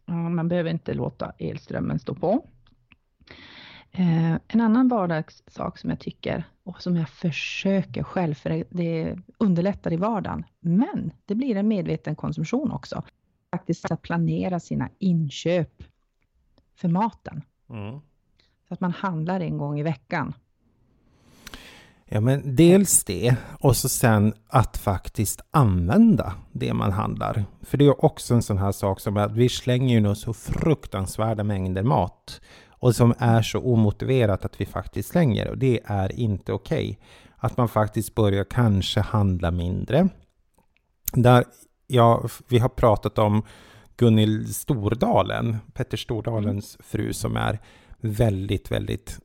Man 0.06 0.48
behöver 0.48 0.70
inte 0.70 0.94
låta 0.94 1.34
elströmmen 1.38 2.00
stå 2.00 2.16
på. 2.16 2.46
Eh, 3.92 4.34
en 4.48 4.62
annan 4.62 4.88
vardagssak 4.88 5.78
som 5.78 5.90
jag 5.90 6.00
tycker 6.00 6.44
och 6.72 6.82
som 6.82 6.96
jag 6.96 7.10
försöker 7.10 8.04
själv, 8.04 8.34
för 8.34 8.66
det, 8.70 9.18
underlättar 9.38 9.94
i 9.94 9.96
vardagen, 9.96 10.44
men 10.60 11.12
det 11.26 11.36
blir 11.36 11.56
en 11.56 11.68
medveten 11.68 12.16
konsumtion 12.16 12.72
också. 12.72 13.04
Faktiskt 13.52 13.92
att 13.92 14.02
planera 14.02 14.60
sina 14.60 14.90
inköp 15.00 15.84
för 16.76 16.88
maten. 16.88 17.42
Mm. 17.70 18.00
Så 18.68 18.74
att 18.74 18.82
man 18.82 18.92
handlar 18.92 19.40
en 19.40 19.58
gång 19.58 19.80
i 19.80 19.84
veckan. 19.84 20.34
Ja, 22.06 22.22
men 22.22 22.56
dels 22.56 23.04
det 23.04 23.36
och 23.60 23.76
så 23.76 23.90
sen 23.90 24.34
att 24.48 24.78
faktiskt 24.78 25.42
använda 25.52 26.34
det 26.52 26.74
man 26.74 26.92
handlar. 26.92 27.46
För 27.62 27.78
det 27.78 27.86
är 27.86 28.06
också 28.06 28.34
en 28.34 28.42
sån 28.42 28.58
här 28.58 28.72
sak 28.72 29.00
som 29.00 29.18
att 29.18 29.32
vi 29.32 29.50
slänger 29.50 29.96
ju 29.96 30.02
nog 30.02 30.18
så 30.18 30.34
fruktansvärda 30.34 31.44
mängder 31.44 31.84
mat 31.84 32.42
och 32.82 32.96
som 32.96 33.14
är 33.18 33.42
så 33.42 33.60
omotiverat 33.60 34.46
att 34.46 34.62
vi 34.62 34.66
faktiskt 34.66 35.10
slänger 35.10 35.48
och 35.48 35.58
det 35.58 35.80
är 35.86 36.20
inte 36.20 36.54
okej. 36.54 37.00
Att 37.38 37.58
man 37.58 37.68
faktiskt 37.68 38.16
börjar 38.16 38.44
kanske 38.44 39.00
handla 39.00 39.52
mindre. 39.52 40.10
Där, 41.14 41.44
ja, 41.88 42.24
vi 42.48 42.60
har 42.60 42.70
pratat 42.70 43.18
om 43.18 43.44
Gunhild 43.98 44.56
Stordalen, 44.56 45.58
Petter 45.74 45.98
Stordalens 45.98 46.78
fru 46.80 47.14
som 47.14 47.38
är 47.38 47.60
väldigt, 48.00 48.72
väldigt 48.72 49.20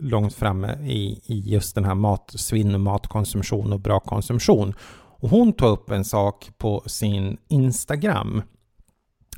långt 0.00 0.34
framme 0.34 0.78
i, 0.82 1.20
i 1.24 1.40
just 1.40 1.74
den 1.74 1.84
här 1.84 1.94
matsvinn, 1.94 2.80
matkonsumtion 2.80 3.72
och 3.72 3.80
bra 3.80 4.00
konsumtion. 4.00 4.74
Och 5.18 5.28
hon 5.28 5.52
tog 5.52 5.68
upp 5.68 5.90
en 5.90 6.04
sak 6.04 6.50
på 6.58 6.82
sin 6.86 7.38
Instagram 7.48 8.42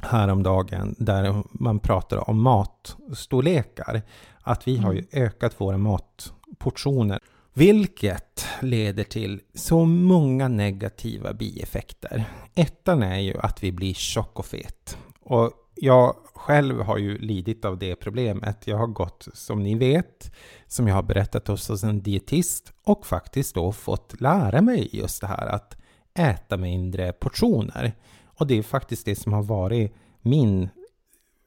häromdagen 0.02 0.94
där 0.98 1.42
man 1.50 1.78
pratar 1.78 2.30
om 2.30 2.42
matstorlekar. 2.42 4.02
Att 4.40 4.68
vi 4.68 4.76
har 4.76 4.92
ju 4.92 5.04
ökat 5.12 5.60
våra 5.60 5.78
matportioner. 5.78 7.20
Vilket 7.54 8.46
leder 8.60 9.04
till 9.04 9.40
så 9.54 9.84
många 9.84 10.48
negativa 10.48 11.32
bieffekter. 11.32 12.24
Ettan 12.54 13.02
är 13.02 13.18
ju 13.18 13.38
att 13.38 13.62
vi 13.62 13.72
blir 13.72 13.94
tjock 13.94 14.38
och 14.38 14.46
fet. 14.46 14.98
Och 15.20 15.52
jag 15.74 16.16
själv 16.34 16.80
har 16.80 16.98
ju 16.98 17.18
lidit 17.18 17.64
av 17.64 17.78
det 17.78 17.96
problemet. 17.96 18.66
Jag 18.66 18.76
har 18.76 18.86
gått, 18.86 19.28
som 19.32 19.62
ni 19.62 19.74
vet, 19.74 20.32
som 20.66 20.88
jag 20.88 20.94
har 20.94 21.02
berättat 21.02 21.48
hos 21.48 21.68
hos 21.68 21.84
en 21.84 22.02
dietist 22.02 22.72
och 22.84 23.06
faktiskt 23.06 23.54
då 23.54 23.72
fått 23.72 24.20
lära 24.20 24.60
mig 24.60 24.88
just 24.92 25.20
det 25.20 25.26
här 25.26 25.46
att 25.46 25.76
äta 26.14 26.56
mindre 26.56 27.12
portioner. 27.12 27.92
Och 28.38 28.46
det 28.46 28.58
är 28.58 28.62
faktiskt 28.62 29.04
det 29.04 29.16
som 29.16 29.32
har 29.32 29.42
varit 29.42 29.94
min 30.20 30.68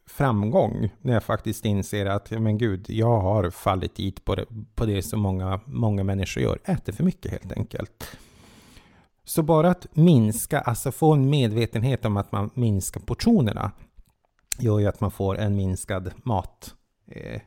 framgång 0.05 0.89
när 1.01 1.13
jag 1.13 1.24
faktiskt 1.24 1.65
inser 1.65 2.05
att, 2.05 2.31
men 2.31 2.57
gud, 2.57 2.89
jag 2.89 3.19
har 3.19 3.50
fallit 3.50 3.95
dit 3.95 4.25
på 4.25 4.36
det, 4.36 4.45
på 4.75 4.86
det 4.86 5.01
som 5.01 5.19
många, 5.19 5.60
många 5.65 6.03
människor 6.03 6.43
gör, 6.43 6.60
äter 6.65 6.93
för 6.93 7.03
mycket 7.03 7.31
helt 7.31 7.51
enkelt. 7.51 8.17
Så 9.24 9.43
bara 9.43 9.71
att 9.71 9.88
minska, 9.95 10.60
alltså 10.60 10.91
få 10.91 11.13
en 11.13 11.29
medvetenhet 11.29 12.05
om 12.05 12.17
att 12.17 12.31
man 12.31 12.50
minskar 12.53 13.01
portionerna, 13.01 13.71
gör 14.60 14.79
ju 14.79 14.88
att 14.88 15.01
man 15.01 15.12
får 15.12 15.38
en 15.38 15.55
minskad 15.55 16.12
mat 16.24 16.75
eh. 17.07 17.41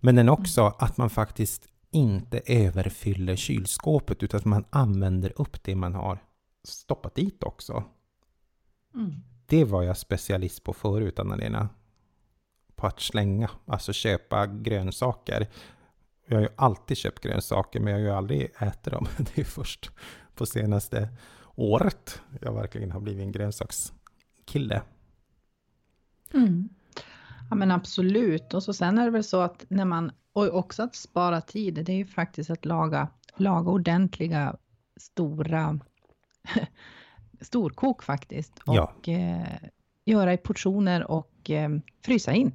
Men 0.00 0.14
den 0.14 0.28
också 0.28 0.74
att 0.78 0.96
man 0.96 1.10
faktiskt 1.10 1.68
inte 1.90 2.40
överfyller 2.46 3.36
kylskåpet 3.36 4.22
utan 4.22 4.38
att 4.38 4.44
man 4.44 4.64
använder 4.70 5.32
upp 5.40 5.64
det 5.64 5.74
man 5.74 5.94
har 5.94 6.18
stoppat 6.64 7.14
dit 7.14 7.42
också. 7.42 7.84
Det 9.46 9.64
var 9.64 9.82
jag 9.82 9.96
specialist 9.96 10.64
på 10.64 10.72
förut, 10.72 11.18
Anna-Lena. 11.18 11.68
På 12.76 12.86
att 12.86 13.00
slänga, 13.00 13.50
alltså 13.66 13.92
köpa 13.92 14.46
grönsaker. 14.46 15.48
Jag 16.26 16.36
har 16.36 16.42
ju 16.42 16.48
alltid 16.56 16.96
köpt 16.96 17.22
grönsaker, 17.22 17.80
men 17.80 17.92
jag 17.92 18.00
har 18.00 18.04
ju 18.04 18.10
aldrig 18.10 18.52
ätit 18.58 18.92
dem. 18.92 19.06
Det 19.18 19.40
är 19.40 19.44
först 19.44 19.90
på 20.34 20.46
senaste 20.46 21.08
året 21.54 22.22
jag 22.40 22.52
verkligen 22.52 22.90
har 22.90 23.00
blivit 23.00 23.22
en 23.22 23.32
grönsakskille. 23.32 24.82
Mm. 26.34 26.68
Ja 27.50 27.56
men 27.56 27.70
absolut. 27.70 28.54
Och 28.54 28.62
så 28.62 28.72
sen 28.72 28.98
är 28.98 29.04
det 29.04 29.10
väl 29.10 29.24
så 29.24 29.40
att 29.40 29.64
när 29.68 29.84
man, 29.84 30.12
och 30.32 30.54
också 30.54 30.82
att 30.82 30.94
spara 30.94 31.40
tid, 31.40 31.74
det 31.84 31.92
är 31.92 31.96
ju 31.96 32.06
faktiskt 32.06 32.50
att 32.50 32.64
laga, 32.64 33.08
laga 33.36 33.70
ordentliga 33.70 34.56
stora 34.96 35.80
storkok 37.40 38.02
faktiskt. 38.02 38.60
Ja. 38.66 38.82
Och 38.82 39.08
eh, 39.08 39.46
göra 40.04 40.32
i 40.32 40.36
portioner 40.36 41.10
och 41.10 41.50
eh, 41.50 41.70
frysa 42.04 42.32
in. 42.32 42.52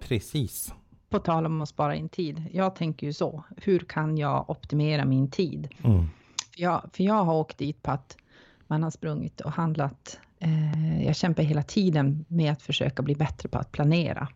Precis. 0.00 0.74
På 1.08 1.18
tal 1.18 1.46
om 1.46 1.60
att 1.60 1.68
spara 1.68 1.94
in 1.94 2.08
tid. 2.08 2.42
Jag 2.52 2.76
tänker 2.76 3.06
ju 3.06 3.12
så. 3.12 3.44
Hur 3.56 3.78
kan 3.78 4.18
jag 4.18 4.50
optimera 4.50 5.04
min 5.04 5.30
tid? 5.30 5.68
Mm. 5.82 6.08
För 6.54 6.62
jag, 6.62 6.90
för 6.92 7.04
jag 7.04 7.24
har 7.24 7.34
åkt 7.34 7.58
dit 7.58 7.82
på 7.82 7.90
att 7.90 8.16
man 8.66 8.82
har 8.82 8.90
sprungit 8.90 9.40
och 9.40 9.52
handlat. 9.52 10.18
Eh, 10.38 11.04
jag 11.06 11.16
kämpar 11.16 11.42
hela 11.42 11.62
tiden 11.62 12.24
med 12.28 12.52
att 12.52 12.62
försöka 12.62 13.02
bli 13.02 13.14
bättre 13.14 13.48
på 13.48 13.58
att 13.58 13.72
planera. 13.72 14.28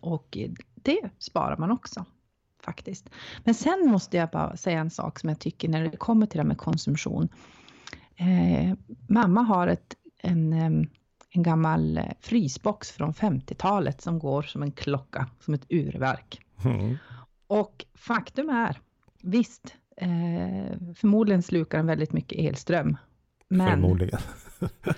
Och 0.00 0.38
det 0.74 1.10
sparar 1.18 1.56
man 1.56 1.70
också 1.70 2.04
faktiskt. 2.62 3.10
Men 3.44 3.54
sen 3.54 3.86
måste 3.86 4.16
jag 4.16 4.30
bara 4.30 4.56
säga 4.56 4.80
en 4.80 4.90
sak 4.90 5.18
som 5.18 5.28
jag 5.28 5.38
tycker 5.38 5.68
när 5.68 5.88
det 5.88 5.96
kommer 5.96 6.26
till 6.26 6.36
det 6.36 6.42
här 6.42 6.48
med 6.48 6.58
konsumtion. 6.58 7.28
Eh, 8.16 8.74
mamma 9.08 9.42
har 9.42 9.68
ett, 9.68 9.96
en, 10.22 10.52
en 11.30 11.42
gammal 11.42 12.00
frysbox 12.20 12.90
från 12.90 13.12
50-talet 13.12 14.00
som 14.00 14.18
går 14.18 14.42
som 14.42 14.62
en 14.62 14.72
klocka, 14.72 15.26
som 15.40 15.54
ett 15.54 15.66
urverk. 15.68 16.40
Mm. 16.64 16.96
Och 17.46 17.84
faktum 17.94 18.50
är, 18.50 18.78
visst, 19.22 19.74
eh, 19.96 20.78
förmodligen 20.94 21.42
slukar 21.42 21.78
den 21.78 21.86
väldigt 21.86 22.12
mycket 22.12 22.38
elström. 22.38 22.96
Men 23.48 23.70
förmodligen. 23.70 24.20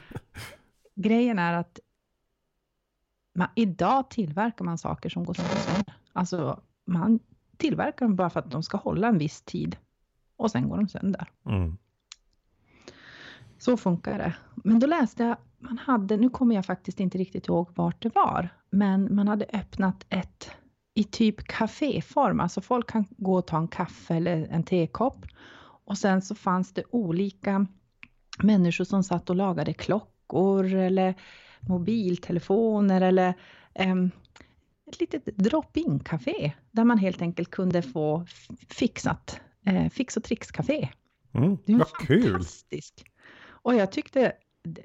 grejen 0.95 1.39
är 1.39 1.53
att 1.53 1.79
man, 3.35 3.49
idag 3.55 4.11
tillverkar 4.11 4.65
man 4.65 4.79
saker 4.79 5.09
som 5.09 5.25
går 5.25 5.35
sönder. 5.35 5.95
Alltså, 6.13 6.61
man 6.85 7.19
tillverkar 7.63 8.07
dem 8.07 8.17
bara 8.17 8.31
för 8.31 8.41
att 8.41 8.51
de 8.51 8.63
ska 8.63 8.77
hålla 8.77 9.09
en 9.09 9.19
viss 9.19 9.43
tid. 9.43 9.77
Och 10.37 10.51
sen 10.51 10.69
går 10.69 10.77
de 10.77 10.89
sönder. 10.89 11.31
Mm. 11.47 11.77
Så 13.59 13.77
funkar 13.77 14.19
det. 14.19 14.35
Men 14.55 14.79
då 14.79 14.87
läste 14.87 15.25
jag, 15.25 15.37
man 15.59 15.79
hade, 15.79 16.17
nu 16.17 16.29
kommer 16.29 16.55
jag 16.55 16.67
faktiskt 16.67 17.01
inte 17.01 17.19
riktigt 17.19 17.49
ihåg 17.49 17.69
vart 17.75 18.03
det 18.03 18.15
var, 18.15 18.49
men 18.71 19.15
man 19.15 19.29
hade 19.29 19.47
öppnat 19.53 20.07
ett 20.09 20.51
i 20.95 21.05
typ 21.05 21.41
kaféform, 21.41 22.41
alltså 22.41 22.61
folk 22.61 22.91
kan 22.91 23.05
gå 23.17 23.35
och 23.35 23.47
ta 23.47 23.57
en 23.57 23.69
kaffe 23.69 24.15
eller 24.15 24.47
en 24.51 24.63
tekopp. 24.63 25.27
Och 25.85 25.99
sen 25.99 26.23
så 26.23 26.35
fanns 26.35 26.73
det 26.73 26.83
olika 26.91 27.67
människor 28.43 28.85
som 28.85 29.05
satt 29.05 29.31
och 29.31 29.37
lagade 29.37 29.73
klockor 29.73 30.75
eller 30.75 31.15
mobiltelefoner 31.61 33.01
eller 33.01 33.35
um, 33.79 34.11
ett 34.93 35.01
litet 35.01 35.27
drop-in 35.27 35.99
café 35.99 36.53
där 36.71 36.85
man 36.85 36.99
helt 36.99 37.23
enkelt 37.23 37.51
kunde 37.51 37.83
få 37.83 38.27
fixat, 38.69 39.41
eh, 39.67 39.89
fix 39.89 40.17
och 40.17 40.23
trix-café. 40.23 40.89
Mm, 41.35 41.59
det 41.67 41.75
var 41.75 42.07
fantastiskt. 42.07 42.97
Kul. 42.97 43.09
Och 43.47 43.75
jag 43.75 43.93
tyckte 43.93 44.33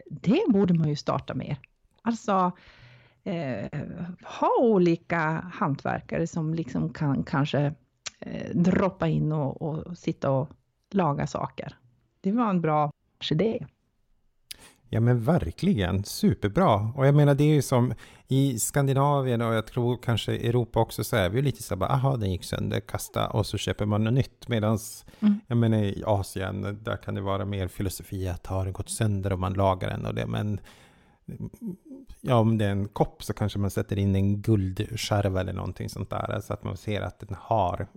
det 0.09 0.41
borde 0.47 0.73
man 0.73 0.89
ju 0.89 0.95
starta 0.95 1.33
med. 1.33 1.55
Alltså 2.01 2.51
eh, 3.23 3.79
ha 4.39 4.51
olika 4.59 5.19
hantverkare 5.53 6.27
som 6.27 6.53
liksom 6.53 6.93
kan 6.93 7.23
kanske 7.23 7.73
eh, 8.19 8.55
droppa 8.55 9.07
in 9.07 9.31
och, 9.31 9.61
och 9.61 9.97
sitta 9.97 10.31
och 10.31 10.49
laga 10.91 11.27
saker. 11.27 11.77
Det 12.21 12.31
var 12.31 12.49
en 12.49 12.61
bra 12.61 12.91
idé. 13.31 13.65
Ja 14.89 14.99
men 14.99 15.23
verkligen, 15.23 16.03
superbra. 16.03 16.91
Och 16.95 17.07
jag 17.07 17.15
menar 17.15 17.35
det 17.35 17.43
är 17.43 17.53
ju 17.53 17.61
som 17.61 17.93
i 18.27 18.59
Skandinavien 18.59 19.41
och 19.41 19.53
jag 19.53 19.67
tror 19.67 19.97
kanske 19.97 20.33
Europa 20.33 20.79
också 20.79 21.03
så 21.03 21.15
är 21.15 21.29
vi 21.29 21.41
lite 21.41 21.63
så 21.63 21.75
bara, 21.75 21.89
aha 21.89 22.17
den 22.17 22.31
gick 22.31 22.43
sönder, 22.43 22.79
kasta 22.79 23.27
och 23.27 23.45
så 23.45 23.57
köper 23.57 23.85
man 23.85 24.03
något 24.03 24.13
nytt. 24.13 24.47
Medan 24.47 24.79
mm. 25.19 25.39
jag 25.47 25.57
menar 25.57 25.77
i 25.77 26.03
Asien, 26.05 26.79
där 26.83 26.97
kan 26.97 27.15
det 27.15 27.21
vara 27.21 27.45
mer 27.45 27.67
filosofi 27.67 28.27
att 28.27 28.47
har 28.47 28.63
den 28.63 28.73
gått 28.73 28.89
sönder 28.89 29.33
och 29.33 29.39
man 29.39 29.53
lagar 29.53 29.89
den 29.89 30.05
och 30.05 30.15
det. 30.15 30.27
Men 30.27 30.59
ja, 32.21 32.35
om 32.35 32.57
det 32.57 32.65
är 32.65 32.71
en 32.71 32.87
kopp 32.87 33.23
så 33.23 33.33
kanske 33.33 33.59
man 33.59 33.69
sätter 33.69 33.99
in 33.99 34.15
en 34.15 34.41
guldskärva 34.41 35.41
eller 35.41 35.53
någonting 35.53 35.89
sånt 35.89 36.09
där. 36.09 36.41
Så 36.41 36.53
att 36.53 36.63
man 36.63 36.77
ser 36.77 37.01
att 37.01 37.19
den 37.19 37.37
har 37.39 37.87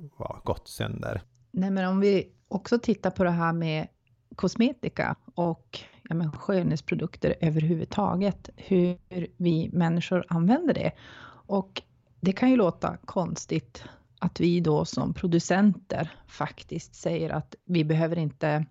gått 0.44 0.68
sönder. 0.68 1.22
Nej 1.50 1.70
men 1.70 1.88
om 1.88 2.00
vi 2.00 2.28
också 2.48 2.78
tittar 2.78 3.10
på 3.10 3.24
det 3.24 3.30
här 3.30 3.52
med 3.52 3.88
kosmetika 4.36 5.16
och 5.34 5.80
ja, 6.10 6.14
men 6.14 6.32
skönhetsprodukter 6.32 7.34
överhuvudtaget, 7.40 8.50
hur 8.56 8.98
vi 9.36 9.70
människor 9.72 10.24
använder 10.28 10.74
det. 10.74 10.92
Och 11.46 11.82
det 12.20 12.32
kan 12.32 12.50
ju 12.50 12.56
låta 12.56 12.96
konstigt 12.96 13.84
att 14.18 14.40
vi 14.40 14.60
då 14.60 14.84
som 14.84 15.14
producenter 15.14 16.10
faktiskt 16.26 16.94
säger 16.94 17.30
att 17.30 17.54
vi 17.64 17.84
behöver 17.84 18.18
inte, 18.18 18.66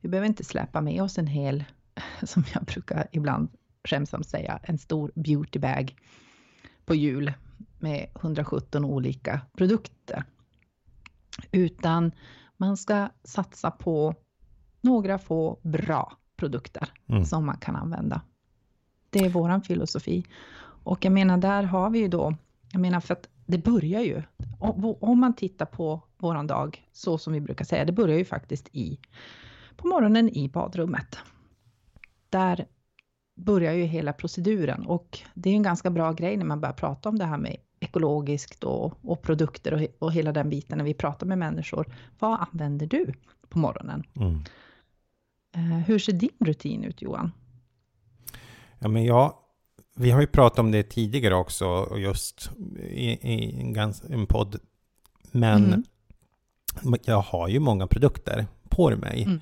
vi 0.00 0.08
behöver 0.08 0.28
inte 0.28 0.44
släpa 0.44 0.80
med 0.80 1.02
oss 1.02 1.18
en 1.18 1.26
hel, 1.26 1.64
som 2.22 2.44
jag 2.54 2.64
brukar 2.64 3.08
ibland 3.12 3.48
skämtsamt 3.88 4.28
säga, 4.28 4.60
en 4.62 4.78
stor 4.78 5.12
beautybag 5.14 5.96
på 6.84 6.94
jul 6.94 7.32
med 7.78 8.06
117 8.20 8.84
olika 8.84 9.40
produkter. 9.56 10.24
Utan 11.52 12.12
man 12.56 12.76
ska 12.76 13.08
satsa 13.24 13.70
på 13.70 14.14
några 14.80 15.18
få 15.18 15.60
bra 15.62 16.19
produkter 16.40 16.88
mm. 17.08 17.24
som 17.24 17.46
man 17.46 17.56
kan 17.56 17.76
använda. 17.76 18.22
Det 19.10 19.18
är 19.18 19.28
våran 19.28 19.62
filosofi. 19.62 20.24
Och 20.84 21.04
jag 21.04 21.12
menar, 21.12 21.38
där 21.38 21.62
har 21.62 21.90
vi 21.90 21.98
ju 21.98 22.08
då, 22.08 22.34
jag 22.72 22.80
menar 22.80 23.00
för 23.00 23.14
att 23.14 23.28
det 23.46 23.58
börjar 23.58 24.00
ju, 24.00 24.22
om 25.00 25.20
man 25.20 25.34
tittar 25.36 25.66
på 25.66 26.02
våran 26.18 26.46
dag, 26.46 26.88
så 26.92 27.18
som 27.18 27.32
vi 27.32 27.40
brukar 27.40 27.64
säga, 27.64 27.84
det 27.84 27.92
börjar 27.92 28.18
ju 28.18 28.24
faktiskt 28.24 28.68
i, 28.72 28.98
på 29.76 29.88
morgonen 29.88 30.28
i 30.28 30.48
badrummet. 30.48 31.18
Där 32.28 32.66
börjar 33.36 33.72
ju 33.72 33.84
hela 33.84 34.12
proceduren 34.12 34.86
och 34.86 35.18
det 35.34 35.50
är 35.50 35.54
en 35.54 35.62
ganska 35.62 35.90
bra 35.90 36.12
grej 36.12 36.36
när 36.36 36.44
man 36.44 36.60
börjar 36.60 36.72
prata 36.72 37.08
om 37.08 37.18
det 37.18 37.24
här 37.24 37.38
med 37.38 37.56
ekologiskt 37.80 38.64
och, 38.64 38.98
och 39.02 39.22
produkter 39.22 39.74
och, 39.74 40.02
och 40.04 40.12
hela 40.12 40.32
den 40.32 40.50
biten 40.50 40.78
när 40.78 40.84
vi 40.84 40.94
pratar 40.94 41.26
med 41.26 41.38
människor. 41.38 41.86
Vad 42.18 42.46
använder 42.50 42.86
du 42.86 43.12
på 43.48 43.58
morgonen? 43.58 44.02
Mm. 44.14 44.44
Eh, 45.54 45.60
hur 45.62 45.98
ser 45.98 46.12
din 46.12 46.30
rutin 46.38 46.84
ut 46.84 47.02
Johan? 47.02 47.32
Ja, 48.78 48.88
men 48.88 49.04
jag, 49.04 49.34
vi 49.96 50.10
har 50.10 50.20
ju 50.20 50.26
pratat 50.26 50.58
om 50.58 50.70
det 50.70 50.82
tidigare 50.82 51.34
också, 51.34 51.96
just 51.98 52.50
i, 52.78 53.10
i 53.10 53.60
en, 53.60 53.94
en 54.10 54.26
podd. 54.26 54.56
Men 55.32 55.64
mm. 55.64 55.84
jag 57.04 57.20
har 57.20 57.48
ju 57.48 57.60
många 57.60 57.86
produkter 57.86 58.46
på 58.68 58.96
mig 58.96 59.22
mm. 59.22 59.40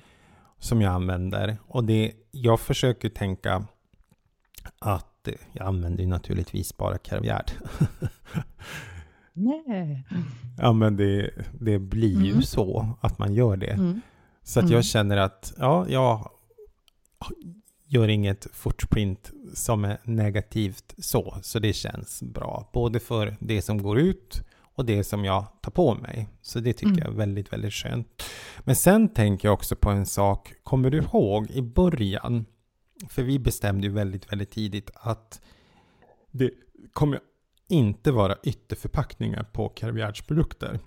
som 0.59 0.81
jag 0.81 0.93
använder. 0.93 1.57
Och 1.67 1.83
det, 1.83 2.11
jag 2.31 2.59
försöker 2.59 3.09
tänka 3.09 3.65
att 4.79 5.29
jag 5.51 5.67
använder 5.67 6.03
ju 6.03 6.09
naturligtvis 6.09 6.77
bara 6.77 6.97
Caviard. 6.97 7.51
Nej. 9.33 10.05
Ja, 10.57 10.73
men 10.73 10.97
det, 10.97 11.31
det 11.59 11.79
blir 11.79 12.15
mm. 12.15 12.25
ju 12.25 12.41
så 12.41 12.97
att 13.01 13.19
man 13.19 13.33
gör 13.33 13.57
det. 13.57 14.01
Så 14.43 14.59
att 14.59 14.63
mm. 14.63 14.75
jag 14.75 14.85
känner 14.85 15.17
att, 15.17 15.53
ja, 15.57 15.85
jag 15.89 16.31
gör 17.85 18.07
inget 18.07 18.47
footprint 18.53 19.31
som 19.53 19.85
är 19.85 19.97
negativt 20.03 20.93
så, 20.97 21.37
så 21.41 21.59
det 21.59 21.73
känns 21.73 22.23
bra. 22.23 22.69
Både 22.73 22.99
för 22.99 23.37
det 23.39 23.61
som 23.61 23.83
går 23.83 23.99
ut 23.99 24.43
och 24.75 24.85
det 24.85 25.03
som 25.03 25.25
jag 25.25 25.45
tar 25.61 25.71
på 25.71 25.95
mig. 25.95 26.29
Så 26.41 26.59
det 26.59 26.73
tycker 26.73 26.87
mm. 26.91 26.99
jag 26.99 27.07
är 27.07 27.17
väldigt, 27.17 27.53
väldigt 27.53 27.73
skönt. 27.73 28.23
Men 28.59 28.75
sen 28.75 29.09
tänker 29.09 29.47
jag 29.47 29.53
också 29.53 29.75
på 29.75 29.89
en 29.89 30.05
sak. 30.05 30.53
Kommer 30.63 30.89
du 30.89 30.97
ihåg 30.97 31.51
i 31.51 31.61
början? 31.61 32.45
För 33.09 33.23
vi 33.23 33.39
bestämde 33.39 33.87
ju 33.87 33.93
väldigt, 33.93 34.31
väldigt 34.31 34.51
tidigt 34.51 34.91
att 34.93 35.41
det 36.31 36.51
kommer 36.93 37.19
inte 37.67 38.11
vara 38.11 38.35
ytterförpackningar 38.43 39.43
på 39.43 39.69
Caviards 39.69 40.21
produkter. 40.21 40.79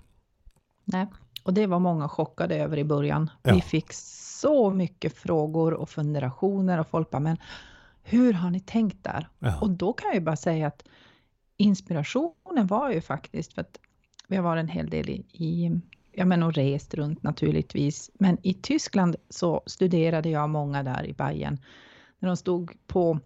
Nej. 0.85 1.07
Och 1.43 1.53
det 1.53 1.67
var 1.67 1.79
många 1.79 2.09
chockade 2.09 2.55
över 2.55 2.77
i 2.77 2.83
början. 2.83 3.29
Ja. 3.43 3.53
Vi 3.53 3.61
fick 3.61 3.93
så 3.93 4.69
mycket 4.69 5.17
frågor 5.17 5.73
och 5.73 5.89
funderationer 5.89 6.79
och 6.79 6.87
folk 6.87 7.09
bara, 7.09 7.19
men 7.19 7.37
hur 8.03 8.33
har 8.33 8.49
ni 8.49 8.59
tänkt 8.59 9.03
där? 9.03 9.29
Ja. 9.39 9.59
Och 9.61 9.69
då 9.69 9.93
kan 9.93 10.07
jag 10.07 10.15
ju 10.15 10.21
bara 10.21 10.35
säga 10.35 10.67
att 10.67 10.83
inspirationen 11.57 12.67
var 12.67 12.91
ju 12.91 13.01
faktiskt, 13.01 13.53
för 13.53 13.61
att 13.61 13.79
vi 14.27 14.35
har 14.35 14.43
varit 14.43 14.59
en 14.61 14.67
hel 14.67 14.89
del 14.89 15.09
i, 15.09 15.25
i 15.31 15.71
ja 16.11 16.25
men 16.25 16.43
och 16.43 16.53
rest 16.53 16.93
runt 16.93 17.23
naturligtvis, 17.23 18.11
men 18.13 18.37
i 18.41 18.53
Tyskland 18.53 19.15
så 19.29 19.61
studerade 19.65 20.29
jag 20.29 20.49
många 20.49 20.83
där 20.83 21.05
i 21.05 21.13
Bayern, 21.13 21.57
när 22.19 22.27
de 22.27 22.37
stod 22.37 22.71
på 22.87 23.19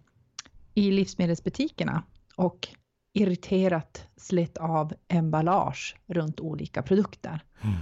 i 0.74 0.90
livsmedelsbutikerna 0.90 2.02
och 2.36 2.68
irriterat 3.12 4.06
slet 4.16 4.58
av 4.58 4.94
emballage 5.08 5.96
runt 6.06 6.40
olika 6.40 6.82
produkter. 6.82 7.40
Mm 7.60 7.76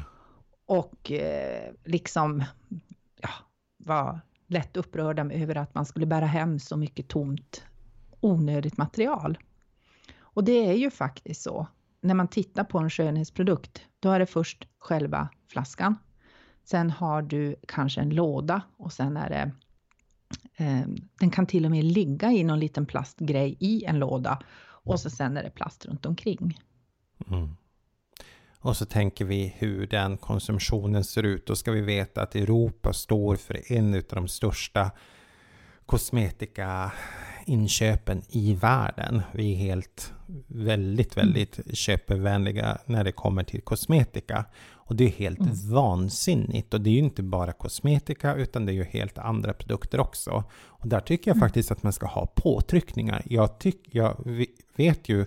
och 0.66 1.12
eh, 1.12 1.72
liksom 1.84 2.44
ja, 3.20 3.28
var 3.76 4.20
lätt 4.46 4.76
upprörda 4.76 5.30
över 5.32 5.54
att 5.54 5.74
man 5.74 5.86
skulle 5.86 6.06
bära 6.06 6.26
hem 6.26 6.58
så 6.58 6.76
mycket 6.76 7.08
tomt 7.08 7.64
onödigt 8.20 8.76
material. 8.76 9.38
Och 10.18 10.44
det 10.44 10.68
är 10.68 10.72
ju 10.74 10.90
faktiskt 10.90 11.42
så. 11.42 11.66
När 12.00 12.14
man 12.14 12.28
tittar 12.28 12.64
på 12.64 12.78
en 12.78 12.90
skönhetsprodukt, 12.90 13.82
då 14.00 14.10
är 14.10 14.18
det 14.18 14.26
först 14.26 14.68
själva 14.78 15.28
flaskan. 15.48 15.96
Sen 16.64 16.90
har 16.90 17.22
du 17.22 17.56
kanske 17.68 18.00
en 18.00 18.10
låda 18.10 18.62
och 18.76 18.92
sen 18.92 19.16
är 19.16 19.28
det 19.30 19.52
eh, 20.64 20.86
den 21.20 21.30
kan 21.30 21.46
till 21.46 21.64
och 21.64 21.70
med 21.70 21.84
ligga 21.84 22.32
i 22.32 22.44
någon 22.44 22.60
liten 22.60 22.86
plastgrej 22.86 23.56
i 23.60 23.84
en 23.84 23.98
låda 23.98 24.42
och 24.86 25.00
så 25.00 25.10
sen 25.10 25.36
är 25.36 25.42
det 25.42 25.50
plast 25.50 25.86
runt 25.86 26.06
omkring. 26.06 26.60
Mm 27.28 27.56
och 28.66 28.76
så 28.76 28.84
tänker 28.84 29.24
vi 29.24 29.54
hur 29.58 29.86
den 29.86 30.16
konsumtionen 30.16 31.04
ser 31.04 31.22
ut. 31.22 31.46
Då 31.46 31.56
ska 31.56 31.72
vi 31.72 31.80
veta 31.80 32.22
att 32.22 32.34
Europa 32.34 32.92
står 32.92 33.36
för 33.36 33.72
en 33.72 33.94
av 33.94 34.02
de 34.10 34.28
största 34.28 34.90
kosmetikainköpen 35.86 38.22
i 38.28 38.54
världen. 38.54 39.22
Vi 39.32 39.52
är 39.52 39.56
helt 39.56 40.12
väldigt, 40.46 41.16
mm. 41.16 41.26
väldigt 41.26 41.76
köpvänliga 41.76 42.78
när 42.86 43.04
det 43.04 43.12
kommer 43.12 43.44
till 43.44 43.60
kosmetika. 43.60 44.44
Och 44.68 44.96
det 44.96 45.04
är 45.04 45.10
helt 45.10 45.40
mm. 45.40 45.70
vansinnigt. 45.70 46.74
Och 46.74 46.80
det 46.80 46.90
är 46.90 46.94
ju 46.94 46.98
inte 46.98 47.22
bara 47.22 47.52
kosmetika 47.52 48.34
utan 48.34 48.66
det 48.66 48.72
är 48.72 48.74
ju 48.74 48.84
helt 48.84 49.18
andra 49.18 49.52
produkter 49.52 50.00
också. 50.00 50.44
Och 50.54 50.88
där 50.88 51.00
tycker 51.00 51.30
jag 51.30 51.36
mm. 51.36 51.48
faktiskt 51.48 51.70
att 51.70 51.82
man 51.82 51.92
ska 51.92 52.06
ha 52.06 52.26
påtryckningar. 52.26 53.22
Jag, 53.24 53.58
tyck, 53.58 53.88
jag 53.90 54.46
vet 54.76 55.08
ju 55.08 55.26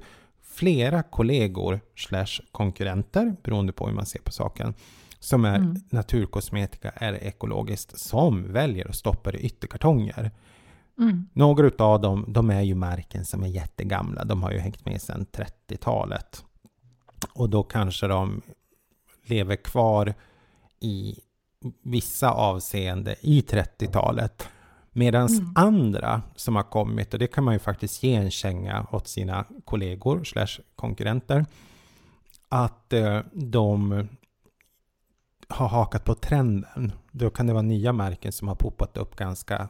flera 0.50 1.04
kollegor 1.04 1.80
slash 1.96 2.42
konkurrenter, 2.52 3.36
beroende 3.44 3.74
på 3.74 3.88
hur 3.88 3.94
man 3.94 4.06
ser 4.06 4.20
på 4.20 4.32
saken, 4.32 4.74
som 5.20 5.46
är 5.46 5.56
mm. 5.56 5.76
naturkosmetika 5.90 6.90
eller 6.90 7.24
ekologiskt, 7.24 8.00
som 8.00 8.54
väljer 8.54 8.90
att 8.90 8.96
stoppa 8.96 9.32
det 9.32 9.38
i 9.38 9.46
ytterkartonger. 9.46 10.32
Mm. 11.00 11.28
Några 11.34 11.86
av 11.86 12.02
dem, 12.02 12.26
de 12.28 12.50
är 12.50 12.62
ju 12.62 12.76
märken 12.76 13.26
som 13.26 13.44
är 13.44 13.48
jättegamla. 13.48 14.24
De 14.24 14.44
har 14.44 14.52
ju 14.52 14.60
hängt 14.60 14.86
med 14.86 15.02
sedan 15.02 15.26
30-talet. 15.32 16.46
Och 17.34 17.50
då 17.50 17.64
kanske 17.64 18.08
de 18.08 18.42
lever 19.26 19.56
kvar 19.56 20.14
i 20.80 21.20
vissa 21.84 22.32
avseende 22.32 23.16
i 23.22 23.42
30-talet. 23.42 24.48
Medan 24.92 25.28
mm. 25.28 25.52
andra 25.56 26.22
som 26.36 26.56
har 26.56 26.64
kommit, 26.64 27.14
och 27.14 27.20
det 27.20 27.28
kan 27.28 27.44
man 27.44 27.54
ju 27.54 27.60
faktiskt 27.60 28.04
ge 28.04 28.16
en 28.16 28.32
känga 28.32 28.86
åt 28.92 29.08
sina 29.08 29.46
kollegor 29.66 30.24
slash 30.24 30.62
konkurrenter, 30.76 31.46
att 32.50 32.94
eh, 32.94 33.20
de 33.34 34.08
har 35.48 35.68
hakat 35.68 36.06
på 36.06 36.16
trenden. 36.16 36.92
Då 37.12 37.30
kan 37.30 37.48
det 37.48 37.54
vara 37.54 37.62
nya 37.62 37.94
märken 37.94 38.32
som 38.32 38.48
har 38.48 38.56
poppat 38.56 38.98
upp 38.98 39.16
ganska 39.16 39.70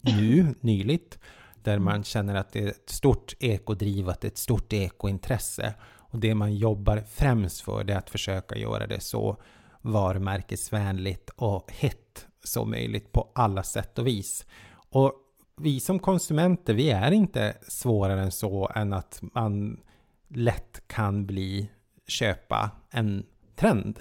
nu, 0.00 0.54
nyligt, 0.60 1.18
där 1.62 1.78
man 1.78 2.04
känner 2.04 2.34
att 2.34 2.52
det 2.52 2.62
är 2.62 2.68
ett 2.68 2.90
stort 2.90 3.34
ekodriv, 3.40 4.08
att 4.08 4.20
det 4.20 4.26
är 4.26 4.30
ett 4.30 4.38
stort 4.38 4.72
ekointresse. 4.72 5.74
Och 5.82 6.18
det 6.18 6.34
man 6.34 6.54
jobbar 6.54 7.04
främst 7.08 7.60
för 7.60 7.84
det 7.84 7.92
är 7.92 7.98
att 7.98 8.10
försöka 8.10 8.56
göra 8.56 8.86
det 8.86 9.00
så 9.00 9.36
varumärkesvänligt 9.80 11.30
och 11.36 11.72
hett 11.72 12.26
som 12.44 12.70
möjligt 12.70 13.12
på 13.12 13.32
alla 13.34 13.62
sätt 13.62 13.98
och 13.98 14.06
vis. 14.06 14.46
Och 14.90 15.12
vi 15.56 15.80
som 15.80 15.98
konsumenter, 15.98 16.74
vi 16.74 16.90
är 16.90 17.10
inte 17.10 17.56
svårare 17.68 18.22
än 18.22 18.32
så 18.32 18.70
än 18.74 18.92
att 18.92 19.18
man 19.22 19.80
lätt 20.28 20.82
kan 20.86 21.26
bli 21.26 21.70
köpa 22.06 22.70
en 22.90 23.26
trend. 23.56 24.00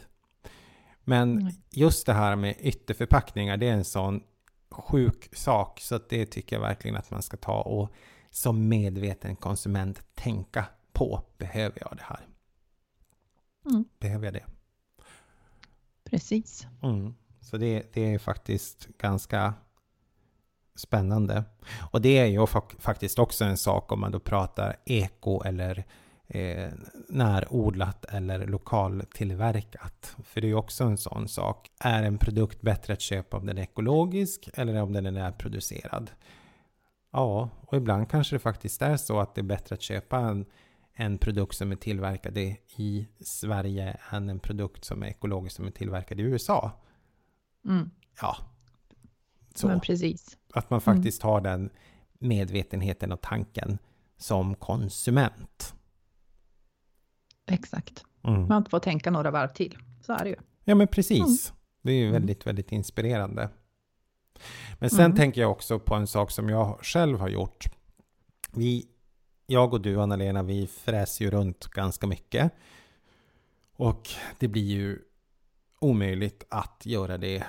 Men 1.04 1.52
just 1.72 2.06
det 2.06 2.14
här 2.14 2.36
med 2.36 2.56
ytterförpackningar, 2.60 3.58
det 3.58 3.68
är 3.68 3.74
en 3.74 3.86
sån 3.86 4.24
sjuk 4.70 5.30
sak 5.36 5.80
så 5.80 5.96
att 5.96 6.10
det 6.10 6.26
tycker 6.26 6.56
jag 6.56 6.62
verkligen 6.62 6.98
att 6.98 7.12
man 7.12 7.22
ska 7.22 7.38
ta 7.38 7.62
och 7.62 7.94
som 8.30 8.68
medveten 8.68 9.36
konsument 9.36 10.16
tänka 10.16 10.66
på. 10.94 11.22
Behöver 11.38 11.78
jag 11.82 11.98
det 11.98 12.04
här? 12.04 12.28
Mm. 13.66 13.86
Behöver 14.00 14.26
jag 14.26 14.34
det? 14.34 14.46
Precis. 16.04 16.68
Mm. 16.82 17.16
Så 17.44 17.58
det, 17.58 17.94
det 17.94 18.14
är 18.14 18.20
faktiskt 18.20 18.88
ganska 18.98 19.54
spännande. 20.76 21.44
Och 21.92 22.02
det 22.02 22.18
är 22.18 22.26
ju 22.26 22.48
faktiskt 22.80 23.20
också 23.20 23.46
en 23.46 23.58
sak 23.58 23.92
om 23.92 24.00
man 24.00 24.12
då 24.12 24.20
pratar 24.20 24.76
eko 24.86 25.44
eller 25.44 25.86
eh, 26.28 26.72
närodlat 27.10 28.06
eller 28.06 28.48
lokaltillverkat. 28.48 30.16
För 30.24 30.42
det 30.42 30.48
är 30.48 30.50
ju 30.50 30.56
också 30.56 30.84
en 30.84 30.98
sån 30.98 31.28
sak. 31.28 31.72
Är 31.80 32.04
en 32.04 32.18
produkt 32.18 32.62
bättre 32.62 32.94
att 32.94 33.02
köpa 33.02 33.38
om 33.38 33.46
den 33.46 33.58
är 33.58 33.62
ekologisk 33.62 34.50
eller 34.54 34.82
om 34.82 34.94
den 34.94 35.06
är 35.06 35.12
närproducerad? 35.12 36.12
Ja, 37.12 37.50
och 37.62 37.78
ibland 37.78 38.10
kanske 38.10 38.36
det 38.36 38.40
faktiskt 38.40 38.82
är 38.82 38.98
så 38.98 39.20
att 39.20 39.36
det 39.36 39.42
är 39.42 39.44
bättre 39.44 39.74
att 39.76 39.82
köpa 39.82 40.20
en, 40.20 40.46
en 40.94 41.18
produkt 41.18 41.58
som 41.58 41.72
är 41.72 41.76
tillverkad 41.76 42.38
i 42.38 43.08
Sverige 43.20 43.98
än 44.10 44.30
en 44.30 44.40
produkt 44.40 44.86
som 44.86 45.04
är 45.04 45.08
ekologisk 45.08 45.56
som 45.56 45.68
är 45.68 45.72
tillverkad 45.72 46.20
i 46.20 46.24
USA. 46.24 46.72
Mm. 47.66 47.90
Ja. 48.22 48.38
Så. 49.56 49.68
Men 49.68 49.80
precis. 49.80 50.38
Att 50.54 50.70
man 50.70 50.82
faktiskt 50.82 51.24
mm. 51.24 51.32
har 51.32 51.42
den 51.42 51.70
medvetenheten 52.20 53.12
och 53.12 53.22
tanken 53.22 53.78
som 54.18 54.56
konsument. 54.56 55.76
Exakt. 57.46 58.06
Mm. 58.24 58.48
Man 58.48 58.66
får 58.66 58.80
tänka 58.80 59.12
några 59.12 59.32
varv 59.32 59.48
till. 59.48 59.78
Så 60.02 60.14
är 60.14 60.24
det 60.24 60.30
ju. 60.30 60.36
Ja, 60.64 60.76
men 60.76 60.88
precis. 60.88 61.50
Mm. 61.50 61.60
Det 61.82 61.92
är 61.92 61.96
ju 61.96 62.08
mm. 62.08 62.14
väldigt, 62.14 62.48
väldigt 62.48 62.72
inspirerande. 62.72 63.50
Men 64.80 64.90
sen 64.90 65.06
mm. 65.06 65.18
tänker 65.18 65.42
jag 65.42 65.52
också 65.52 65.80
på 65.80 65.96
en 65.96 66.08
sak 66.08 66.32
som 66.32 66.50
jag 66.50 66.80
själv 66.82 67.20
har 67.20 67.30
gjort. 67.30 67.66
Vi, 68.52 68.88
jag 69.48 69.74
och 69.74 69.82
du 69.82 70.02
Anna-Lena, 70.02 70.44
vi 70.44 70.68
fräser 70.68 71.26
ju 71.26 71.32
runt 71.32 71.68
ganska 71.68 72.08
mycket. 72.08 72.52
Och 73.76 74.10
det 74.40 74.48
blir 74.48 74.64
ju 74.64 75.00
omöjligt 75.84 76.44
att 76.50 76.82
göra 76.86 77.18
det 77.18 77.44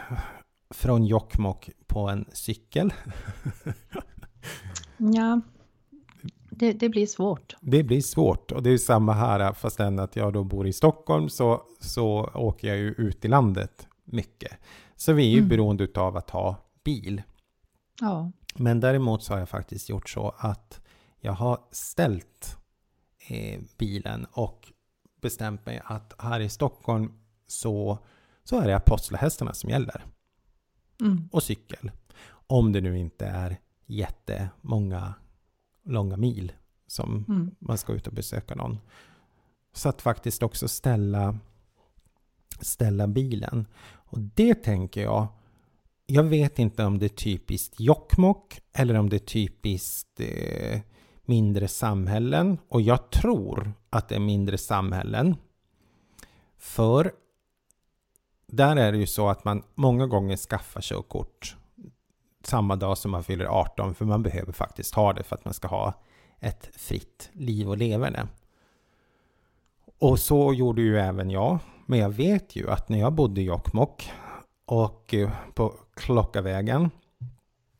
från 0.70 1.06
Jokkmokk 1.06 1.70
på 1.86 2.08
en 2.08 2.24
cykel. 2.32 2.92
ja, 4.96 5.40
det, 6.50 6.72
det, 6.72 6.88
blir 6.88 7.06
svårt. 7.06 7.56
Det 7.60 7.82
blir 7.82 8.00
svårt 8.00 8.52
och 8.52 8.62
det 8.62 8.70
är 8.70 8.78
samma 8.78 9.12
här 9.12 9.52
fast 9.52 9.80
än 9.80 9.98
att 9.98 10.16
jag 10.16 10.32
då 10.32 10.44
bor 10.44 10.66
i 10.66 10.72
Stockholm 10.72 11.28
så, 11.28 11.62
så 11.80 12.30
åker 12.34 12.68
jag 12.68 12.76
ju 12.76 12.88
ut 12.88 13.24
i 13.24 13.28
landet 13.28 13.88
mycket. 14.04 14.52
Så 14.96 15.12
vi 15.12 15.26
är 15.26 15.30
ju 15.30 15.38
mm. 15.38 15.48
beroende 15.48 15.88
av 15.94 16.16
att 16.16 16.30
ha 16.30 16.56
bil. 16.84 17.22
Ja. 18.00 18.32
Men 18.54 18.80
däremot 18.80 19.22
så 19.22 19.32
har 19.32 19.38
jag 19.38 19.48
faktiskt 19.48 19.88
gjort 19.88 20.08
så 20.08 20.34
att 20.38 20.80
jag 21.20 21.32
har 21.32 21.58
ställt 21.70 22.56
eh, 23.28 23.60
bilen 23.78 24.26
och 24.32 24.72
bestämt 25.20 25.66
mig 25.66 25.80
att 25.84 26.14
här 26.18 26.40
i 26.40 26.48
Stockholm 26.48 27.12
så, 27.46 27.98
så 28.44 28.60
är 28.60 28.66
det 28.66 28.76
apostlahästarna 28.76 29.54
som 29.54 29.70
gäller. 29.70 30.04
Mm. 31.00 31.28
Och 31.32 31.42
cykel. 31.42 31.90
Om 32.46 32.72
det 32.72 32.80
nu 32.80 32.98
inte 32.98 33.26
är 33.26 33.56
jättemånga 33.86 35.14
långa 35.84 36.16
mil 36.16 36.52
som 36.86 37.24
mm. 37.28 37.50
man 37.58 37.78
ska 37.78 37.92
ut 37.92 38.06
och 38.06 38.12
besöka 38.12 38.54
någon. 38.54 38.78
Så 39.72 39.88
att 39.88 40.02
faktiskt 40.02 40.42
också 40.42 40.68
ställa, 40.68 41.38
ställa 42.60 43.06
bilen. 43.06 43.66
Och 43.84 44.20
det 44.20 44.54
tänker 44.54 45.02
jag, 45.02 45.26
jag 46.06 46.22
vet 46.22 46.58
inte 46.58 46.84
om 46.84 46.98
det 46.98 47.06
är 47.06 47.08
typiskt 47.08 47.80
Jokkmokk 47.80 48.60
eller 48.72 48.94
om 48.94 49.10
det 49.10 49.16
är 49.16 49.26
typiskt 49.26 50.20
eh, 50.20 50.80
mindre 51.24 51.68
samhällen. 51.68 52.58
Och 52.68 52.80
jag 52.80 53.10
tror 53.10 53.72
att 53.90 54.08
det 54.08 54.14
är 54.14 54.20
mindre 54.20 54.58
samhällen. 54.58 55.36
För 56.58 57.12
där 58.46 58.76
är 58.76 58.92
det 58.92 58.98
ju 58.98 59.06
så 59.06 59.28
att 59.28 59.44
man 59.44 59.62
många 59.74 60.06
gånger 60.06 60.36
skaffar 60.36 60.80
körkort 60.80 61.56
samma 62.46 62.76
dag 62.76 62.98
som 62.98 63.10
man 63.10 63.24
fyller 63.24 63.44
18, 63.44 63.94
för 63.94 64.04
man 64.04 64.22
behöver 64.22 64.52
faktiskt 64.52 64.94
ha 64.94 65.12
det 65.12 65.22
för 65.22 65.36
att 65.36 65.44
man 65.44 65.54
ska 65.54 65.68
ha 65.68 65.94
ett 66.40 66.70
fritt 66.72 67.30
liv 67.32 67.68
och 67.68 67.78
leverne. 67.78 68.28
Och 69.98 70.18
så 70.18 70.52
gjorde 70.52 70.82
ju 70.82 70.98
även 70.98 71.30
jag. 71.30 71.58
Men 71.86 71.98
jag 71.98 72.10
vet 72.10 72.56
ju 72.56 72.70
att 72.70 72.88
när 72.88 72.98
jag 72.98 73.12
bodde 73.12 73.40
i 73.40 73.44
Jokkmokk 73.44 74.10
och 74.66 75.14
eh, 75.14 75.30
på 75.54 75.74
Klockavägen, 75.94 76.90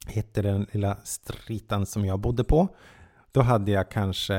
hette 0.06 0.42
den 0.42 0.66
lilla 0.72 0.96
stritan 1.04 1.86
som 1.86 2.04
jag 2.04 2.18
bodde 2.18 2.44
på, 2.44 2.68
då 3.32 3.42
hade 3.42 3.70
jag 3.70 3.90
kanske, 3.90 4.34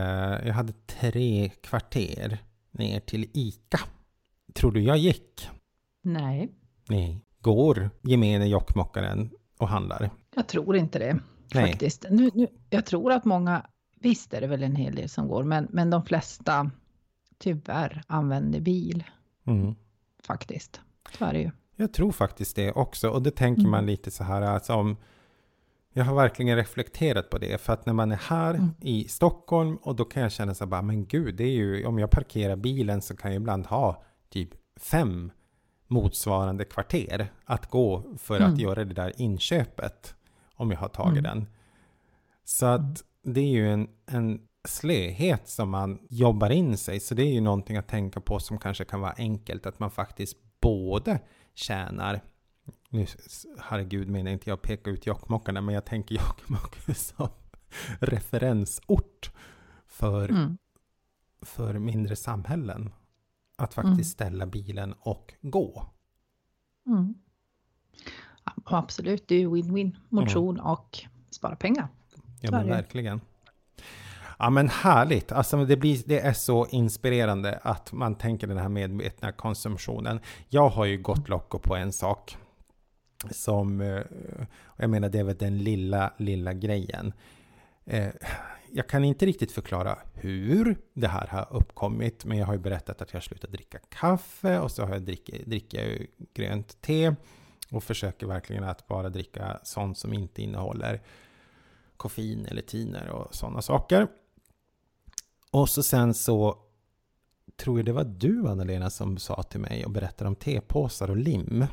jag 0.46 0.54
hade 0.54 0.74
tre 0.74 1.50
kvarter 1.50 2.38
ner 2.72 3.00
till 3.00 3.30
ICA. 3.34 3.80
Tror 4.54 4.72
du 4.72 4.84
jag 4.84 4.98
gick? 4.98 5.50
Nej. 6.06 6.50
Nej. 6.90 7.22
Går 7.42 7.90
gemene 8.02 8.46
jokkmockaren 8.48 9.30
och 9.58 9.68
handlar? 9.68 10.10
Jag 10.36 10.48
tror 10.48 10.76
inte 10.76 11.00
det 11.00 11.20
Nej. 11.54 11.72
faktiskt. 11.72 12.06
Nu, 12.10 12.30
nu, 12.34 12.48
jag 12.70 12.86
tror 12.86 13.12
att 13.12 13.26
många, 13.26 13.66
visst 14.00 14.34
är 14.34 14.42
det 14.42 14.48
väl 14.48 14.64
en 14.64 14.76
hel 14.76 14.96
del 14.96 15.10
som 15.10 15.28
går, 15.28 15.44
men, 15.44 15.68
men 15.72 15.90
de 15.90 16.06
flesta 16.06 16.72
tyvärr 17.38 18.04
använder 18.08 18.60
bil. 18.60 19.04
Mm. 19.48 19.76
Faktiskt. 20.24 20.82
Så 21.18 21.26
är 21.26 21.34
det 21.34 21.40
ju. 21.40 21.52
Jag 21.76 21.94
tror 21.94 22.12
faktiskt 22.12 22.56
det 22.56 22.72
också. 22.72 23.10
Och 23.10 23.22
det 23.22 23.32
tänker 23.32 23.62
mm. 23.62 23.72
man 23.72 23.86
lite 23.86 24.12
så 24.12 24.24
här, 24.24 24.42
alltså 24.42 24.74
om, 24.74 24.98
jag 25.94 26.06
har 26.06 26.16
verkligen 26.16 26.56
reflekterat 26.56 27.30
på 27.30 27.38
det, 27.38 27.62
för 27.62 27.74
att 27.74 27.86
när 27.86 27.94
man 27.94 28.12
är 28.12 28.16
här 28.30 28.54
mm. 28.54 28.70
i 28.82 29.08
Stockholm 29.08 29.76
och 29.76 29.96
då 29.96 30.06
kan 30.06 30.24
jag 30.24 30.32
känna 30.32 30.54
så 30.54 30.70
här, 30.70 30.82
men 30.82 31.06
gud, 31.06 31.36
det 31.36 31.44
är 31.44 31.56
ju, 31.56 31.86
om 31.86 32.00
jag 32.00 32.12
parkerar 32.12 32.56
bilen 32.56 33.02
så 33.02 33.16
kan 33.16 33.32
jag 33.32 33.42
ibland 33.42 33.66
ha 33.66 34.04
typ 34.30 34.50
fem 34.80 35.32
motsvarande 35.88 36.66
kvarter 36.66 37.32
att 37.46 37.70
gå 37.70 38.04
för 38.18 38.38
mm. 38.38 38.54
att 38.54 38.60
göra 38.60 38.86
det 38.86 38.94
där 38.94 39.22
inköpet 39.22 40.16
om 40.56 40.72
jag 40.72 40.78
har 40.78 40.90
tagit 40.90 41.20
mm. 41.20 41.24
den. 41.24 41.48
Så 42.44 42.66
att 42.66 43.04
det 43.24 43.42
är 43.42 43.50
ju 43.50 43.72
en, 43.72 43.88
en 44.06 44.42
slöhet 44.68 45.50
som 45.50 45.70
man 45.70 46.00
jobbar 46.10 46.50
in 46.50 46.78
sig. 46.78 47.00
Så 47.00 47.16
det 47.16 47.24
är 47.24 47.34
ju 47.34 47.42
någonting 47.42 47.78
att 47.78 47.88
tänka 47.88 48.20
på 48.22 48.40
som 48.40 48.58
kanske 48.58 48.86
kan 48.86 49.02
vara 49.02 49.14
enkelt, 49.18 49.66
att 49.66 49.80
man 49.80 49.92
faktiskt 49.92 50.38
både 50.60 51.20
tjänar 51.54 52.22
nu, 52.90 53.06
herregud 53.60 54.10
menar 54.10 54.32
inte 54.32 54.50
jag 54.50 54.62
peka 54.62 54.90
ut 54.90 55.06
Jokkmokkarna, 55.06 55.62
men 55.62 55.76
jag 55.76 55.86
tänker 55.86 56.16
Jokkmokk 56.28 56.96
som 56.96 57.30
referensort 58.00 59.32
för, 59.88 60.30
mm. 60.30 60.58
för 61.42 61.80
mindre 61.80 62.16
samhällen. 62.16 62.92
Att 63.56 63.74
faktiskt 63.74 64.22
mm. 64.22 64.30
ställa 64.32 64.46
bilen 64.46 64.94
och 65.00 65.34
gå. 65.42 65.86
Mm. 66.88 67.16
absolut, 68.66 69.28
det 69.28 69.36
är 69.36 69.40
ju 69.40 69.50
win-win. 69.50 69.96
Motion 70.10 70.56
mm. 70.56 70.66
och 70.66 71.00
spara 71.30 71.56
pengar. 71.56 71.88
Ja, 72.42 72.52
men 72.52 72.68
verkligen. 72.68 73.22
Ja 74.40 74.50
men 74.50 74.70
härligt, 74.70 75.32
alltså 75.32 75.66
det, 75.66 75.78
blir, 75.78 76.02
det 76.06 76.20
är 76.20 76.34
så 76.34 76.68
inspirerande 76.68 77.60
att 77.64 77.92
man 77.92 78.16
tänker 78.16 78.48
den 78.48 78.58
här 78.58 78.70
medvetna 78.70 79.32
konsumtionen. 79.32 80.20
Jag 80.50 80.70
har 80.70 80.86
ju 80.86 80.98
gått 80.98 81.30
locko 81.30 81.60
på 81.60 81.76
en 81.76 81.94
sak 81.94 82.38
som, 83.32 83.82
eh, 83.82 84.02
jag 84.78 84.90
menar 84.90 85.10
det 85.10 85.20
är 85.20 85.24
väl 85.24 85.38
den 85.38 85.58
lilla, 85.58 86.14
lilla 86.18 86.54
grejen. 86.54 87.14
Jag 88.78 88.88
kan 88.88 89.04
inte 89.04 89.26
riktigt 89.26 89.52
förklara 89.52 90.00
hur 90.14 90.78
det 90.94 91.08
här 91.08 91.28
har 91.28 91.48
uppkommit, 91.52 92.26
men 92.26 92.38
jag 92.38 92.46
har 92.46 92.54
ju 92.54 92.60
berättat 92.60 93.02
att 93.02 93.14
jag 93.14 93.18
har 93.18 93.22
slutat 93.22 93.52
dricka 93.52 93.80
kaffe 93.90 94.60
och 94.60 94.72
så 94.72 94.84
har 94.84 94.94
jag 94.94 95.02
dricker, 95.02 95.46
dricker 95.46 96.08
grönt 96.34 96.82
te 96.82 97.16
och 97.72 97.84
försöker 97.84 98.28
verkligen 98.28 98.64
att 98.64 98.88
bara 98.88 99.10
dricka 99.10 99.60
sånt 99.64 99.98
som 99.98 100.14
inte 100.14 100.42
innehåller 100.42 101.02
koffein 101.98 102.46
eller 102.46 102.62
tiner 102.62 103.10
och 103.10 103.36
sådana 103.36 103.62
saker. 103.62 104.08
Och 105.52 105.70
så 105.70 105.84
sen 105.84 106.14
så 106.14 106.58
tror 107.58 107.80
jag 107.80 107.86
det 107.86 107.94
var 107.94 108.04
du 108.04 108.48
Anna-Lena 108.48 108.90
som 108.90 109.18
sa 109.18 109.44
till 109.44 109.60
mig 109.60 109.86
och 109.86 109.92
berättade 109.92 110.28
om 110.28 110.36
tepåsar 110.36 111.10
och 111.10 111.18
lim. 111.18 111.66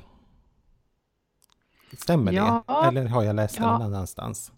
Stämmer 1.98 2.32
ja, 2.32 2.64
det? 2.66 2.88
Eller 2.88 3.06
har 3.06 3.22
jag 3.22 3.36
läst 3.36 3.56
det 3.56 3.62
någon 3.62 3.82
annanstans? 3.82 4.52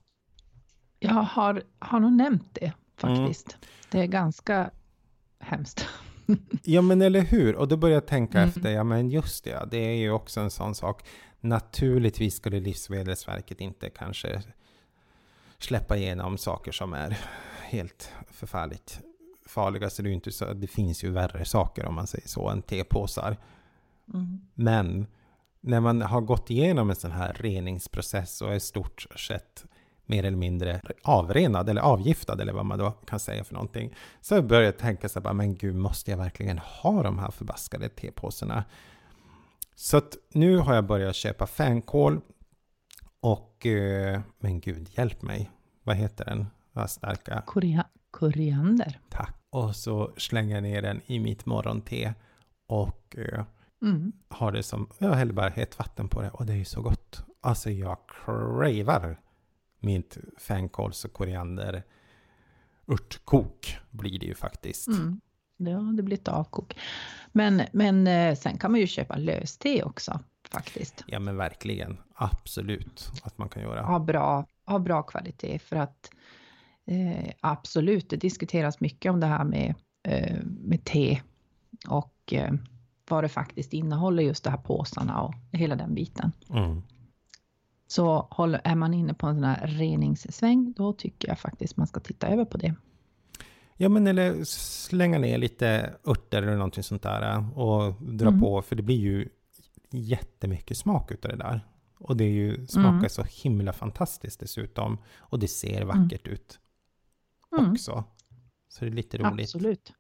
Jag 1.05 1.23
har, 1.23 1.63
har 1.79 2.01
nog 2.01 2.13
nämnt 2.13 2.49
det 2.53 2.73
faktiskt. 2.97 3.53
Mm. 3.53 3.61
Det 3.91 4.01
är 4.01 4.07
ganska 4.07 4.71
hemskt. 5.39 5.87
ja 6.63 6.83
men 6.83 7.03
eller 7.03 7.21
hur, 7.21 7.57
och 7.57 7.69
då 7.69 7.77
börjar 7.77 7.95
jag 7.95 8.07
tänka 8.07 8.39
mm. 8.39 8.49
efter, 8.49 8.71
ja 8.71 8.85
men 8.85 9.11
just 9.11 9.45
det, 9.45 9.69
det 9.71 9.79
är 9.79 9.95
ju 9.95 10.11
också 10.11 10.41
en 10.41 10.51
sån 10.51 10.75
sak. 10.75 11.05
Naturligtvis 11.41 12.35
skulle 12.35 12.61
Livsmedelsverket 12.61 13.61
inte 13.61 13.91
kanske 13.91 14.43
släppa 15.59 15.97
igenom 15.97 16.39
saker 16.39 16.73
som 16.73 16.93
är 16.93 17.19
helt 17.63 18.13
förfärligt 18.31 19.01
farliga. 19.47 19.91
Så 19.91 20.03
det, 20.03 20.11
är 20.11 20.13
inte 20.13 20.33
så, 20.33 20.53
det 20.53 20.67
finns 20.67 21.05
ju 21.05 21.11
värre 21.11 21.45
saker 21.45 21.87
om 21.87 21.95
man 21.95 22.07
säger 22.07 22.29
så 22.29 22.49
än 22.49 22.63
tepåsar. 22.63 23.37
Mm. 24.15 24.41
Men 24.55 25.07
när 25.61 25.81
man 25.81 26.03
har 26.03 26.21
gått 26.21 26.51
igenom 26.51 26.91
en 26.91 26.97
sån 26.97 27.13
här 27.13 27.33
reningsprocess 27.33 28.43
och 28.43 28.55
är 28.55 28.59
stort 28.59 29.07
sett 29.17 29.65
mer 30.07 30.25
eller 30.25 30.37
mindre 30.37 30.81
avrenad 31.03 31.69
eller 31.69 31.81
avgiftad 31.81 32.43
eller 32.43 32.53
vad 32.53 32.67
man 32.67 32.79
då 32.79 32.91
kan 32.91 33.21
säga 33.21 33.45
för 33.45 33.55
någonting. 33.55 33.95
Så 34.21 34.35
jag 34.35 34.47
började 34.47 34.79
tänka 34.79 35.09
så 35.09 35.21
här, 35.21 35.33
men 35.33 35.55
gud, 35.55 35.75
måste 35.75 36.11
jag 36.11 36.19
verkligen 36.19 36.59
ha 36.59 37.03
de 37.03 37.19
här 37.19 37.31
förbaskade 37.31 37.89
tepåsarna? 37.89 38.65
Så 39.75 39.97
att 39.97 40.17
nu 40.33 40.59
har 40.59 40.75
jag 40.75 40.87
börjat 40.87 41.17
köpa 41.17 41.47
fänkål 41.47 42.21
och, 43.21 43.67
eh, 43.67 44.21
men 44.39 44.61
gud 44.61 44.89
hjälp 44.91 45.23
mig, 45.23 45.51
vad 45.83 45.97
heter 45.97 46.25
den? 46.25 46.47
Vad 46.73 46.91
starka? 46.91 47.43
Korea 47.47 47.87
koriander. 48.11 49.01
Tack. 49.09 49.37
Och 49.51 49.77
så 49.77 50.13
slänger 50.17 50.55
jag 50.55 50.63
ner 50.63 50.83
den 50.83 51.01
i 51.07 51.19
mitt 51.19 51.47
morgonte 51.47 52.15
och 52.67 53.17
eh, 53.19 53.45
mm. 53.83 54.13
har 54.29 54.53
det 54.53 54.63
som, 54.63 54.89
jag 54.99 55.15
häller 55.15 55.33
bara 55.33 55.49
hett 55.49 55.79
vatten 55.79 56.09
på 56.09 56.23
det 56.23 56.31
och 56.31 56.47
det 56.47 56.53
är 56.53 56.57
ju 56.57 56.65
så 56.65 56.83
gott. 56.83 57.25
Alltså 57.41 57.71
jag 57.71 57.99
cravar 58.09 59.21
mitt 59.85 60.19
fänkåls 60.39 61.05
och 61.05 61.13
koriander 61.13 61.83
örtkok 62.89 63.77
blir 63.91 64.19
det 64.19 64.27
ju 64.27 64.35
faktiskt. 64.35 64.89
Mm. 64.89 65.21
Ja, 65.57 65.79
det 65.79 66.03
blir 66.03 66.17
ett 66.17 66.29
avkok. 66.29 66.77
Men, 67.33 67.63
men 67.73 68.07
eh, 68.07 68.35
sen 68.35 68.59
kan 68.59 68.71
man 68.71 68.81
ju 68.81 68.87
köpa 68.87 69.17
löste 69.17 69.83
också 69.83 70.21
faktiskt. 70.51 71.05
Ja, 71.07 71.19
men 71.19 71.37
verkligen. 71.37 71.97
Absolut 72.15 73.11
att 73.23 73.39
man 73.39 73.49
kan 73.49 73.63
göra. 73.63 73.83
Ha 73.83 73.99
bra, 73.99 74.47
ha 74.67 74.79
bra 74.79 75.03
kvalitet 75.03 75.59
för 75.59 75.77
att 75.77 76.11
eh, 76.87 77.33
absolut, 77.41 78.11
det 78.11 78.17
diskuteras 78.17 78.81
mycket 78.81 79.13
om 79.13 79.21
det 79.21 79.27
här 79.27 79.45
med, 79.45 79.75
eh, 80.03 80.37
med 80.45 80.85
te 80.85 81.21
och 81.89 82.33
eh, 82.33 82.53
vad 83.09 83.25
det 83.25 83.29
faktiskt 83.29 83.73
innehåller, 83.73 84.23
just 84.23 84.45
de 84.45 84.51
här 84.51 84.57
påsarna 84.57 85.23
och 85.23 85.35
hela 85.53 85.77
den 85.77 85.95
biten. 85.95 86.33
Mm. 86.51 86.83
Så 87.87 88.29
håller, 88.31 88.61
är 88.65 88.75
man 88.75 88.95
inne 88.95 89.15
på 89.15 89.27
en 89.27 89.35
sån 89.35 89.45
här 89.45 89.67
reningssväng, 89.67 90.73
då 90.77 90.93
tycker 90.93 91.29
jag 91.29 91.39
faktiskt 91.39 91.77
man 91.77 91.87
ska 91.87 92.01
titta 92.01 92.29
över 92.29 92.45
på 92.45 92.59
det. 92.59 92.75
Ja, 93.77 93.89
men 93.89 94.07
eller 94.07 94.45
slänga 94.45 95.19
ner 95.19 95.39
lite 95.39 95.95
örter 96.07 96.43
eller 96.43 96.57
någonting 96.57 96.83
sånt 96.83 97.03
där 97.03 97.59
och 97.59 97.95
dra 98.03 98.29
mm. 98.29 98.41
på, 98.41 98.63
för 98.63 98.77
det 98.77 98.83
blir 98.83 98.99
ju 98.99 99.29
jättemycket 99.91 100.77
smak 100.77 101.11
utav 101.11 101.31
det 101.31 101.37
där. 101.37 101.61
Och 101.99 102.17
det 102.17 102.25
är 102.25 102.31
ju, 102.31 102.67
smakar 102.67 102.91
mm. 102.91 103.09
så 103.09 103.23
himla 103.23 103.73
fantastiskt 103.73 104.41
dessutom. 104.41 104.99
Och 105.17 105.39
det 105.39 105.49
ser 105.49 105.83
mm. 105.83 105.89
vackert 105.89 106.27
mm. 106.27 106.35
ut 106.35 106.59
också. 107.51 108.05
Så 108.69 108.85
det 108.85 108.91
är 108.91 108.95
lite 108.95 109.19
roligt. 109.19 109.55
Absolut. 109.55 109.93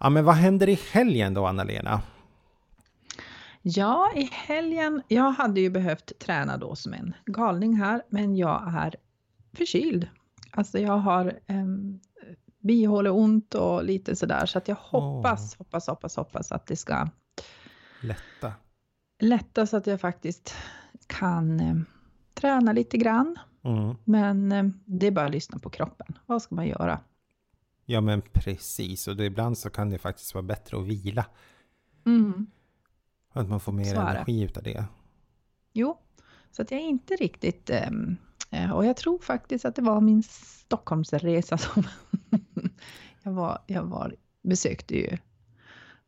Ja, 0.00 0.10
men 0.10 0.24
vad 0.24 0.34
händer 0.34 0.68
i 0.68 0.78
helgen 0.92 1.34
då, 1.34 1.46
Anna-Lena? 1.46 2.02
Ja, 3.62 4.12
i 4.16 4.28
helgen, 4.32 5.02
jag 5.08 5.30
hade 5.30 5.60
ju 5.60 5.70
behövt 5.70 6.18
träna 6.18 6.56
då 6.56 6.76
som 6.76 6.92
en 6.94 7.14
galning 7.26 7.74
här, 7.76 8.02
men 8.08 8.36
jag 8.36 8.74
är 8.74 8.94
förkyld. 9.52 10.08
Alltså 10.50 10.78
jag 10.78 10.98
har 10.98 11.38
um, 11.48 12.00
bihåleont 12.58 13.54
och 13.54 13.84
lite 13.84 14.16
sådär, 14.16 14.46
så 14.46 14.58
att 14.58 14.68
jag 14.68 14.76
hoppas, 14.76 15.54
oh. 15.54 15.58
hoppas, 15.58 15.86
hoppas, 15.86 16.16
hoppas 16.16 16.52
att 16.52 16.66
det 16.66 16.76
ska 16.76 17.08
lätta. 18.02 18.52
Lätta 19.18 19.66
så 19.66 19.76
att 19.76 19.86
jag 19.86 20.00
faktiskt 20.00 20.54
kan 21.06 21.60
um, 21.60 21.86
träna 22.34 22.72
lite 22.72 22.96
grann. 22.96 23.38
Mm. 23.62 23.96
Men 24.04 24.52
um, 24.52 24.80
det 24.84 25.06
är 25.06 25.10
bara 25.10 25.26
att 25.26 25.32
lyssna 25.32 25.58
på 25.58 25.70
kroppen. 25.70 26.18
Vad 26.26 26.42
ska 26.42 26.54
man 26.54 26.68
göra? 26.68 27.00
Ja, 27.84 28.00
men 28.00 28.22
precis. 28.22 29.08
Och 29.08 29.16
det, 29.16 29.24
ibland 29.24 29.58
så 29.58 29.70
kan 29.70 29.90
det 29.90 29.98
faktiskt 29.98 30.34
vara 30.34 30.42
bättre 30.42 30.78
att 30.78 30.86
vila. 30.86 31.26
Mm. 32.06 32.46
Att 33.32 33.48
man 33.48 33.60
får 33.60 33.72
mer 33.72 33.94
energi 33.94 34.42
utav 34.42 34.62
det. 34.62 34.84
Jo, 35.72 35.98
så 36.50 36.62
att 36.62 36.70
jag 36.70 36.80
är 36.80 36.84
inte 36.84 37.14
riktigt... 37.14 37.70
Um, 37.86 38.16
och 38.74 38.86
jag 38.86 38.96
tror 38.96 39.18
faktiskt 39.18 39.64
att 39.64 39.74
det 39.74 39.82
var 39.82 40.00
min 40.00 40.22
Stockholmsresa 40.22 41.58
som... 41.58 41.82
jag, 43.22 43.32
var, 43.32 43.58
jag 43.66 43.82
var, 43.82 44.16
besökte 44.42 44.94
ju 44.94 45.18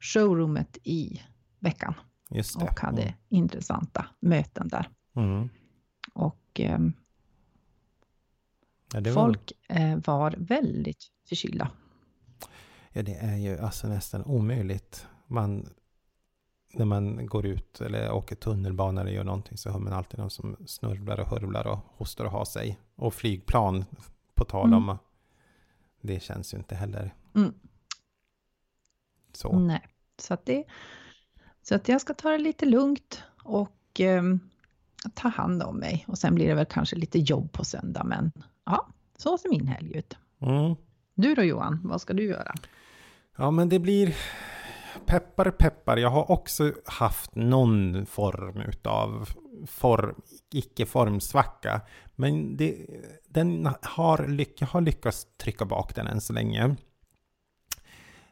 showroomet 0.00 0.78
i 0.84 1.20
veckan. 1.58 1.94
Just 2.30 2.58
det. 2.58 2.64
Och 2.64 2.80
hade 2.80 3.02
mm. 3.02 3.14
intressanta 3.28 4.06
möten 4.20 4.68
där. 4.68 4.88
Mm. 5.16 5.48
Och 6.14 6.60
um, 6.60 6.92
ja, 8.92 9.00
var... 9.00 9.12
folk 9.12 9.52
uh, 9.78 9.96
var 10.04 10.34
väldigt 10.38 11.10
förkylda. 11.28 11.70
Ja, 12.92 13.02
det 13.02 13.14
är 13.14 13.36
ju 13.36 13.58
alltså 13.58 13.88
nästan 13.88 14.24
omöjligt. 14.24 15.06
Man 15.26 15.68
när 16.72 16.84
man 16.84 17.26
går 17.26 17.46
ut 17.46 17.80
eller 17.80 18.12
åker 18.12 18.36
tunnelbana 18.36 19.00
eller 19.00 19.12
gör 19.12 19.24
någonting 19.24 19.58
så 19.58 19.70
hör 19.70 19.78
man 19.78 19.92
alltid 19.92 20.18
någon 20.18 20.30
som 20.30 20.56
snurvlar 20.66 21.20
och 21.20 21.26
hurvlar 21.26 21.66
och 21.66 21.78
hostar 21.96 22.24
och 22.24 22.30
har 22.30 22.44
sig. 22.44 22.78
Och 22.94 23.14
flygplan, 23.14 23.84
på 24.34 24.44
tal 24.44 24.74
om, 24.74 24.88
mm. 24.88 24.96
det 26.00 26.22
känns 26.22 26.54
ju 26.54 26.58
inte 26.58 26.74
heller 26.74 27.14
mm. 27.34 27.54
så. 29.32 29.58
Nej, 29.58 29.88
så 30.18 30.34
att, 30.34 30.46
det, 30.46 30.64
så 31.62 31.74
att 31.74 31.88
jag 31.88 32.00
ska 32.00 32.14
ta 32.14 32.30
det 32.30 32.38
lite 32.38 32.66
lugnt 32.66 33.22
och 33.42 34.00
eh, 34.00 34.22
ta 35.14 35.28
hand 35.28 35.62
om 35.62 35.76
mig. 35.76 36.04
Och 36.08 36.18
sen 36.18 36.34
blir 36.34 36.48
det 36.48 36.54
väl 36.54 36.66
kanske 36.66 36.96
lite 36.96 37.18
jobb 37.18 37.52
på 37.52 37.64
söndag, 37.64 38.04
men 38.04 38.32
ja, 38.64 38.88
så 39.16 39.38
ser 39.38 39.50
min 39.50 39.66
helg 39.66 39.96
ut. 39.96 40.16
Mm. 40.40 40.74
Du 41.14 41.34
då 41.34 41.42
Johan, 41.42 41.80
vad 41.84 42.00
ska 42.00 42.12
du 42.12 42.24
göra? 42.24 42.54
Ja, 43.36 43.50
men 43.50 43.68
det 43.68 43.78
blir 43.78 44.16
peppar 45.06 45.50
peppar, 45.50 45.96
jag 45.96 46.10
har 46.10 46.30
också 46.30 46.72
haft 46.84 47.34
någon 47.34 48.06
form 48.06 48.60
utav 48.60 49.28
form, 49.66 50.22
icke-formsvacka. 50.52 51.80
Men 52.16 52.56
det, 52.56 52.86
den 53.28 53.68
har, 53.82 54.26
lyck, 54.28 54.60
jag 54.60 54.66
har 54.66 54.80
lyckats 54.80 55.26
trycka 55.36 55.64
bak 55.64 55.94
den 55.94 56.06
än 56.06 56.20
så 56.20 56.32
länge. 56.32 56.76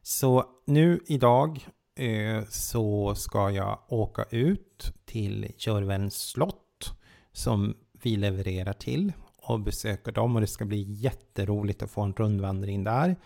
Så 0.03 0.45
nu 0.67 1.01
idag 1.07 1.67
eh, 1.99 2.45
så 2.49 3.15
ska 3.15 3.51
jag 3.51 3.79
åka 3.89 4.25
ut 4.31 4.93
till 5.05 5.53
Jörvens 5.59 6.15
slott 6.15 6.93
som 7.33 7.75
vi 8.03 8.17
levererar 8.17 8.73
till 8.73 9.13
och 9.37 9.61
besöka 9.61 10.11
dem 10.11 10.35
och 10.35 10.41
det 10.41 10.47
ska 10.47 10.65
bli 10.65 10.83
jätteroligt 10.83 11.83
att 11.83 11.91
få 11.91 12.01
en 12.01 12.13
rundvandring 12.13 12.85
där 12.85 13.17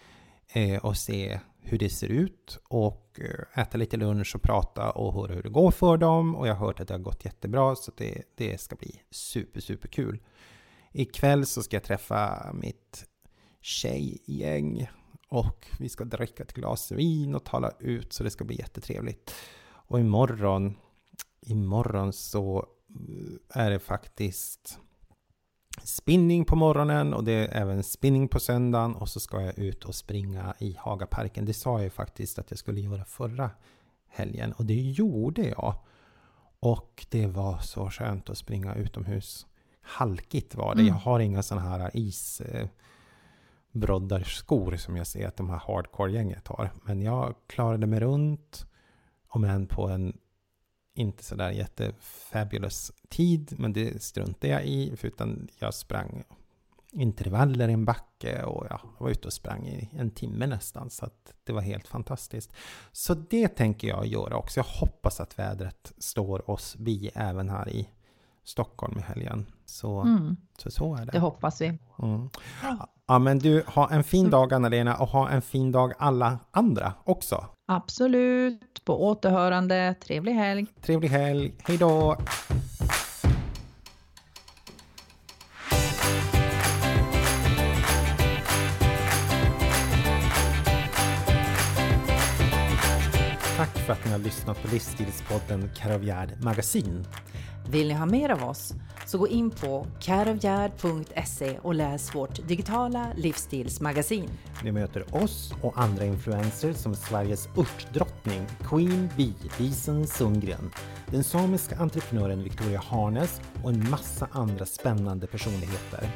eh, 0.52 0.84
och 0.84 0.96
se 0.96 1.40
hur 1.66 1.78
det 1.78 1.90
ser 1.90 2.08
ut 2.08 2.58
och 2.68 3.20
eh, 3.20 3.62
äta 3.62 3.78
lite 3.78 3.96
lunch 3.96 4.36
och 4.36 4.42
prata 4.42 4.90
och 4.90 5.14
höra 5.14 5.34
hur 5.34 5.42
det 5.42 5.48
går 5.48 5.70
för 5.70 5.96
dem 5.96 6.36
och 6.36 6.48
jag 6.48 6.54
har 6.54 6.66
hört 6.66 6.80
att 6.80 6.88
det 6.88 6.94
har 6.94 6.98
gått 6.98 7.24
jättebra 7.24 7.76
så 7.76 7.92
det, 7.96 8.22
det 8.34 8.60
ska 8.60 8.76
bli 8.76 9.00
super 9.10 9.60
super 9.60 9.88
kul. 9.88 10.22
Ikväll 10.92 11.46
så 11.46 11.62
ska 11.62 11.76
jag 11.76 11.84
träffa 11.84 12.50
mitt 12.54 13.04
tjejgäng 13.60 14.88
och 15.28 15.66
vi 15.78 15.88
ska 15.88 16.04
dricka 16.04 16.42
ett 16.42 16.52
glas 16.52 16.92
vin 16.92 17.34
och 17.34 17.44
tala 17.44 17.72
ut 17.78 18.12
så 18.12 18.24
det 18.24 18.30
ska 18.30 18.44
bli 18.44 18.58
jättetrevligt. 18.58 19.34
Och 19.66 20.00
imorgon, 20.00 20.76
imorgon 21.40 22.12
så 22.12 22.66
eh, 22.88 23.62
är 23.62 23.70
det 23.70 23.78
faktiskt 23.78 24.78
spinning 25.84 26.44
på 26.44 26.56
morgonen 26.56 27.14
och 27.14 27.24
det 27.24 27.32
är 27.32 27.48
även 27.62 27.82
spinning 27.82 28.28
på 28.28 28.40
söndagen 28.40 28.94
och 28.94 29.08
så 29.08 29.20
ska 29.20 29.40
jag 29.40 29.58
ut 29.58 29.84
och 29.84 29.94
springa 29.94 30.54
i 30.58 30.76
Hagaparken. 30.80 31.44
Det 31.44 31.54
sa 31.54 31.82
jag 31.82 31.92
faktiskt 31.92 32.38
att 32.38 32.50
jag 32.50 32.58
skulle 32.58 32.80
göra 32.80 33.04
förra 33.04 33.50
helgen 34.08 34.52
och 34.52 34.64
det 34.64 34.80
gjorde 34.80 35.42
jag. 35.48 35.74
Och 36.60 37.06
det 37.10 37.26
var 37.26 37.58
så 37.58 37.90
skönt 37.90 38.30
att 38.30 38.38
springa 38.38 38.74
utomhus. 38.74 39.46
Halkigt 39.82 40.54
var 40.54 40.74
det. 40.74 40.80
Mm. 40.80 40.94
Jag 40.94 41.00
har 41.00 41.20
inga 41.20 41.42
sådana 41.42 41.68
här 41.68 41.90
isbroddarskor 43.72 44.76
som 44.76 44.96
jag 44.96 45.06
ser 45.06 45.28
att 45.28 45.36
de 45.36 45.50
här 45.50 45.62
hardcore-gänget 45.66 46.48
har. 46.48 46.70
Men 46.84 47.02
jag 47.02 47.34
klarade 47.46 47.86
mig 47.86 48.00
runt, 48.00 48.66
om 49.28 49.44
än 49.44 49.66
på 49.66 49.88
en 49.88 50.18
inte 50.94 51.24
sådär 51.24 51.50
jättefabulous 51.50 52.92
tid, 53.08 53.54
men 53.58 53.72
det 53.72 54.02
struntade 54.02 54.52
jag 54.52 54.66
i, 54.66 54.96
utan 55.02 55.48
jag 55.58 55.74
sprang 55.74 56.24
intervaller 56.92 57.68
i 57.68 57.72
en 57.72 57.84
backe 57.84 58.42
och 58.42 58.66
jag 58.70 58.80
var 58.98 59.10
ute 59.10 59.26
och 59.26 59.32
sprang 59.32 59.66
i 59.66 59.90
en 59.92 60.10
timme 60.10 60.46
nästan, 60.46 60.90
så 60.90 61.04
att 61.04 61.34
det 61.44 61.52
var 61.52 61.60
helt 61.60 61.88
fantastiskt. 61.88 62.52
Så 62.92 63.14
det 63.14 63.48
tänker 63.48 63.88
jag 63.88 64.06
göra 64.06 64.36
också. 64.36 64.60
Jag 64.60 64.64
hoppas 64.64 65.20
att 65.20 65.38
vädret 65.38 65.92
står 65.98 66.50
oss 66.50 66.76
bi 66.76 67.10
även 67.14 67.48
här 67.48 67.68
i 67.68 67.88
Stockholm 68.44 68.98
i 68.98 69.02
helgen. 69.02 69.46
Så, 69.66 70.00
mm. 70.00 70.36
så, 70.58 70.70
så 70.70 70.94
är 70.94 71.06
det. 71.06 71.12
Det 71.12 71.18
hoppas 71.18 71.60
vi. 71.60 71.66
Mm. 72.02 72.30
Ja, 73.06 73.18
men 73.18 73.38
du, 73.38 73.64
ha 73.66 73.90
en 73.90 74.04
fin 74.04 74.30
dag 74.30 74.54
Anna-Lena 74.54 74.96
och 74.96 75.08
ha 75.08 75.28
en 75.28 75.42
fin 75.42 75.72
dag 75.72 75.92
alla 75.98 76.38
andra 76.50 76.92
också. 77.04 77.46
Absolut. 77.66 78.84
På 78.84 79.06
återhörande. 79.06 79.94
Trevlig 80.00 80.32
helg. 80.32 80.66
Trevlig 80.82 81.08
helg. 81.08 81.54
Hej 81.58 81.78
då. 81.78 82.16
Tack 93.56 93.78
för 93.78 93.92
att 93.92 94.04
ni 94.04 94.10
har 94.10 94.18
lyssnat 94.18 94.62
på 94.62 94.68
Livsstilspodden 94.68 95.70
Karavjärd 95.76 96.44
Magasin. 96.44 97.06
Vill 97.70 97.88
ni 97.88 97.94
ha 97.94 98.06
mer 98.06 98.30
av 98.30 98.44
oss? 98.44 98.74
Så 99.06 99.18
gå 99.18 99.28
in 99.28 99.50
på 99.50 99.86
careofgärd.se 100.00 101.58
och 101.62 101.74
läs 101.74 102.14
vårt 102.14 102.48
digitala 102.48 103.06
livsstilsmagasin. 103.16 104.30
Ni 104.64 104.72
möter 104.72 105.22
oss 105.22 105.52
och 105.62 105.78
andra 105.78 106.04
influencers 106.04 106.76
som 106.76 106.94
Sveriges 106.94 107.48
örtdrottning 107.56 108.46
Queen 108.62 109.08
Bee 109.16 109.34
Lisen 109.58 110.06
Sundgren, 110.06 110.70
den 111.06 111.24
samiska 111.24 111.76
entreprenören 111.76 112.42
Victoria 112.42 112.80
Harnes 112.80 113.40
och 113.62 113.70
en 113.70 113.90
massa 113.90 114.28
andra 114.32 114.66
spännande 114.66 115.26
personligheter. 115.26 116.08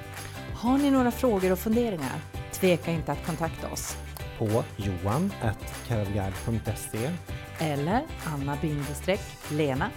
Har 0.54 0.78
ni 0.78 0.90
några 0.90 1.10
frågor 1.10 1.52
och 1.52 1.58
funderingar? 1.58 2.20
Tveka 2.52 2.90
inte 2.90 3.12
att 3.12 3.26
kontakta 3.26 3.72
oss. 3.72 3.96
På 4.38 4.64
johan.careofgärd.se 4.76 7.10
eller 7.60 8.02
anna-lena 8.24 9.90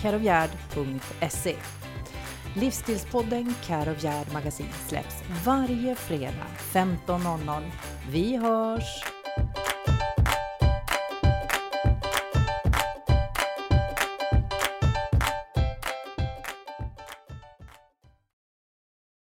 carovgärd.se. 0.00 1.54
Livsstilspodden 2.54 3.54
Care 3.66 3.90
of 3.90 4.32
Magasin 4.32 4.68
släpps 4.88 5.22
varje 5.44 5.94
fredag 5.94 6.46
15.00. 6.72 7.70
Vi 8.10 8.36
hörs! 8.36 9.04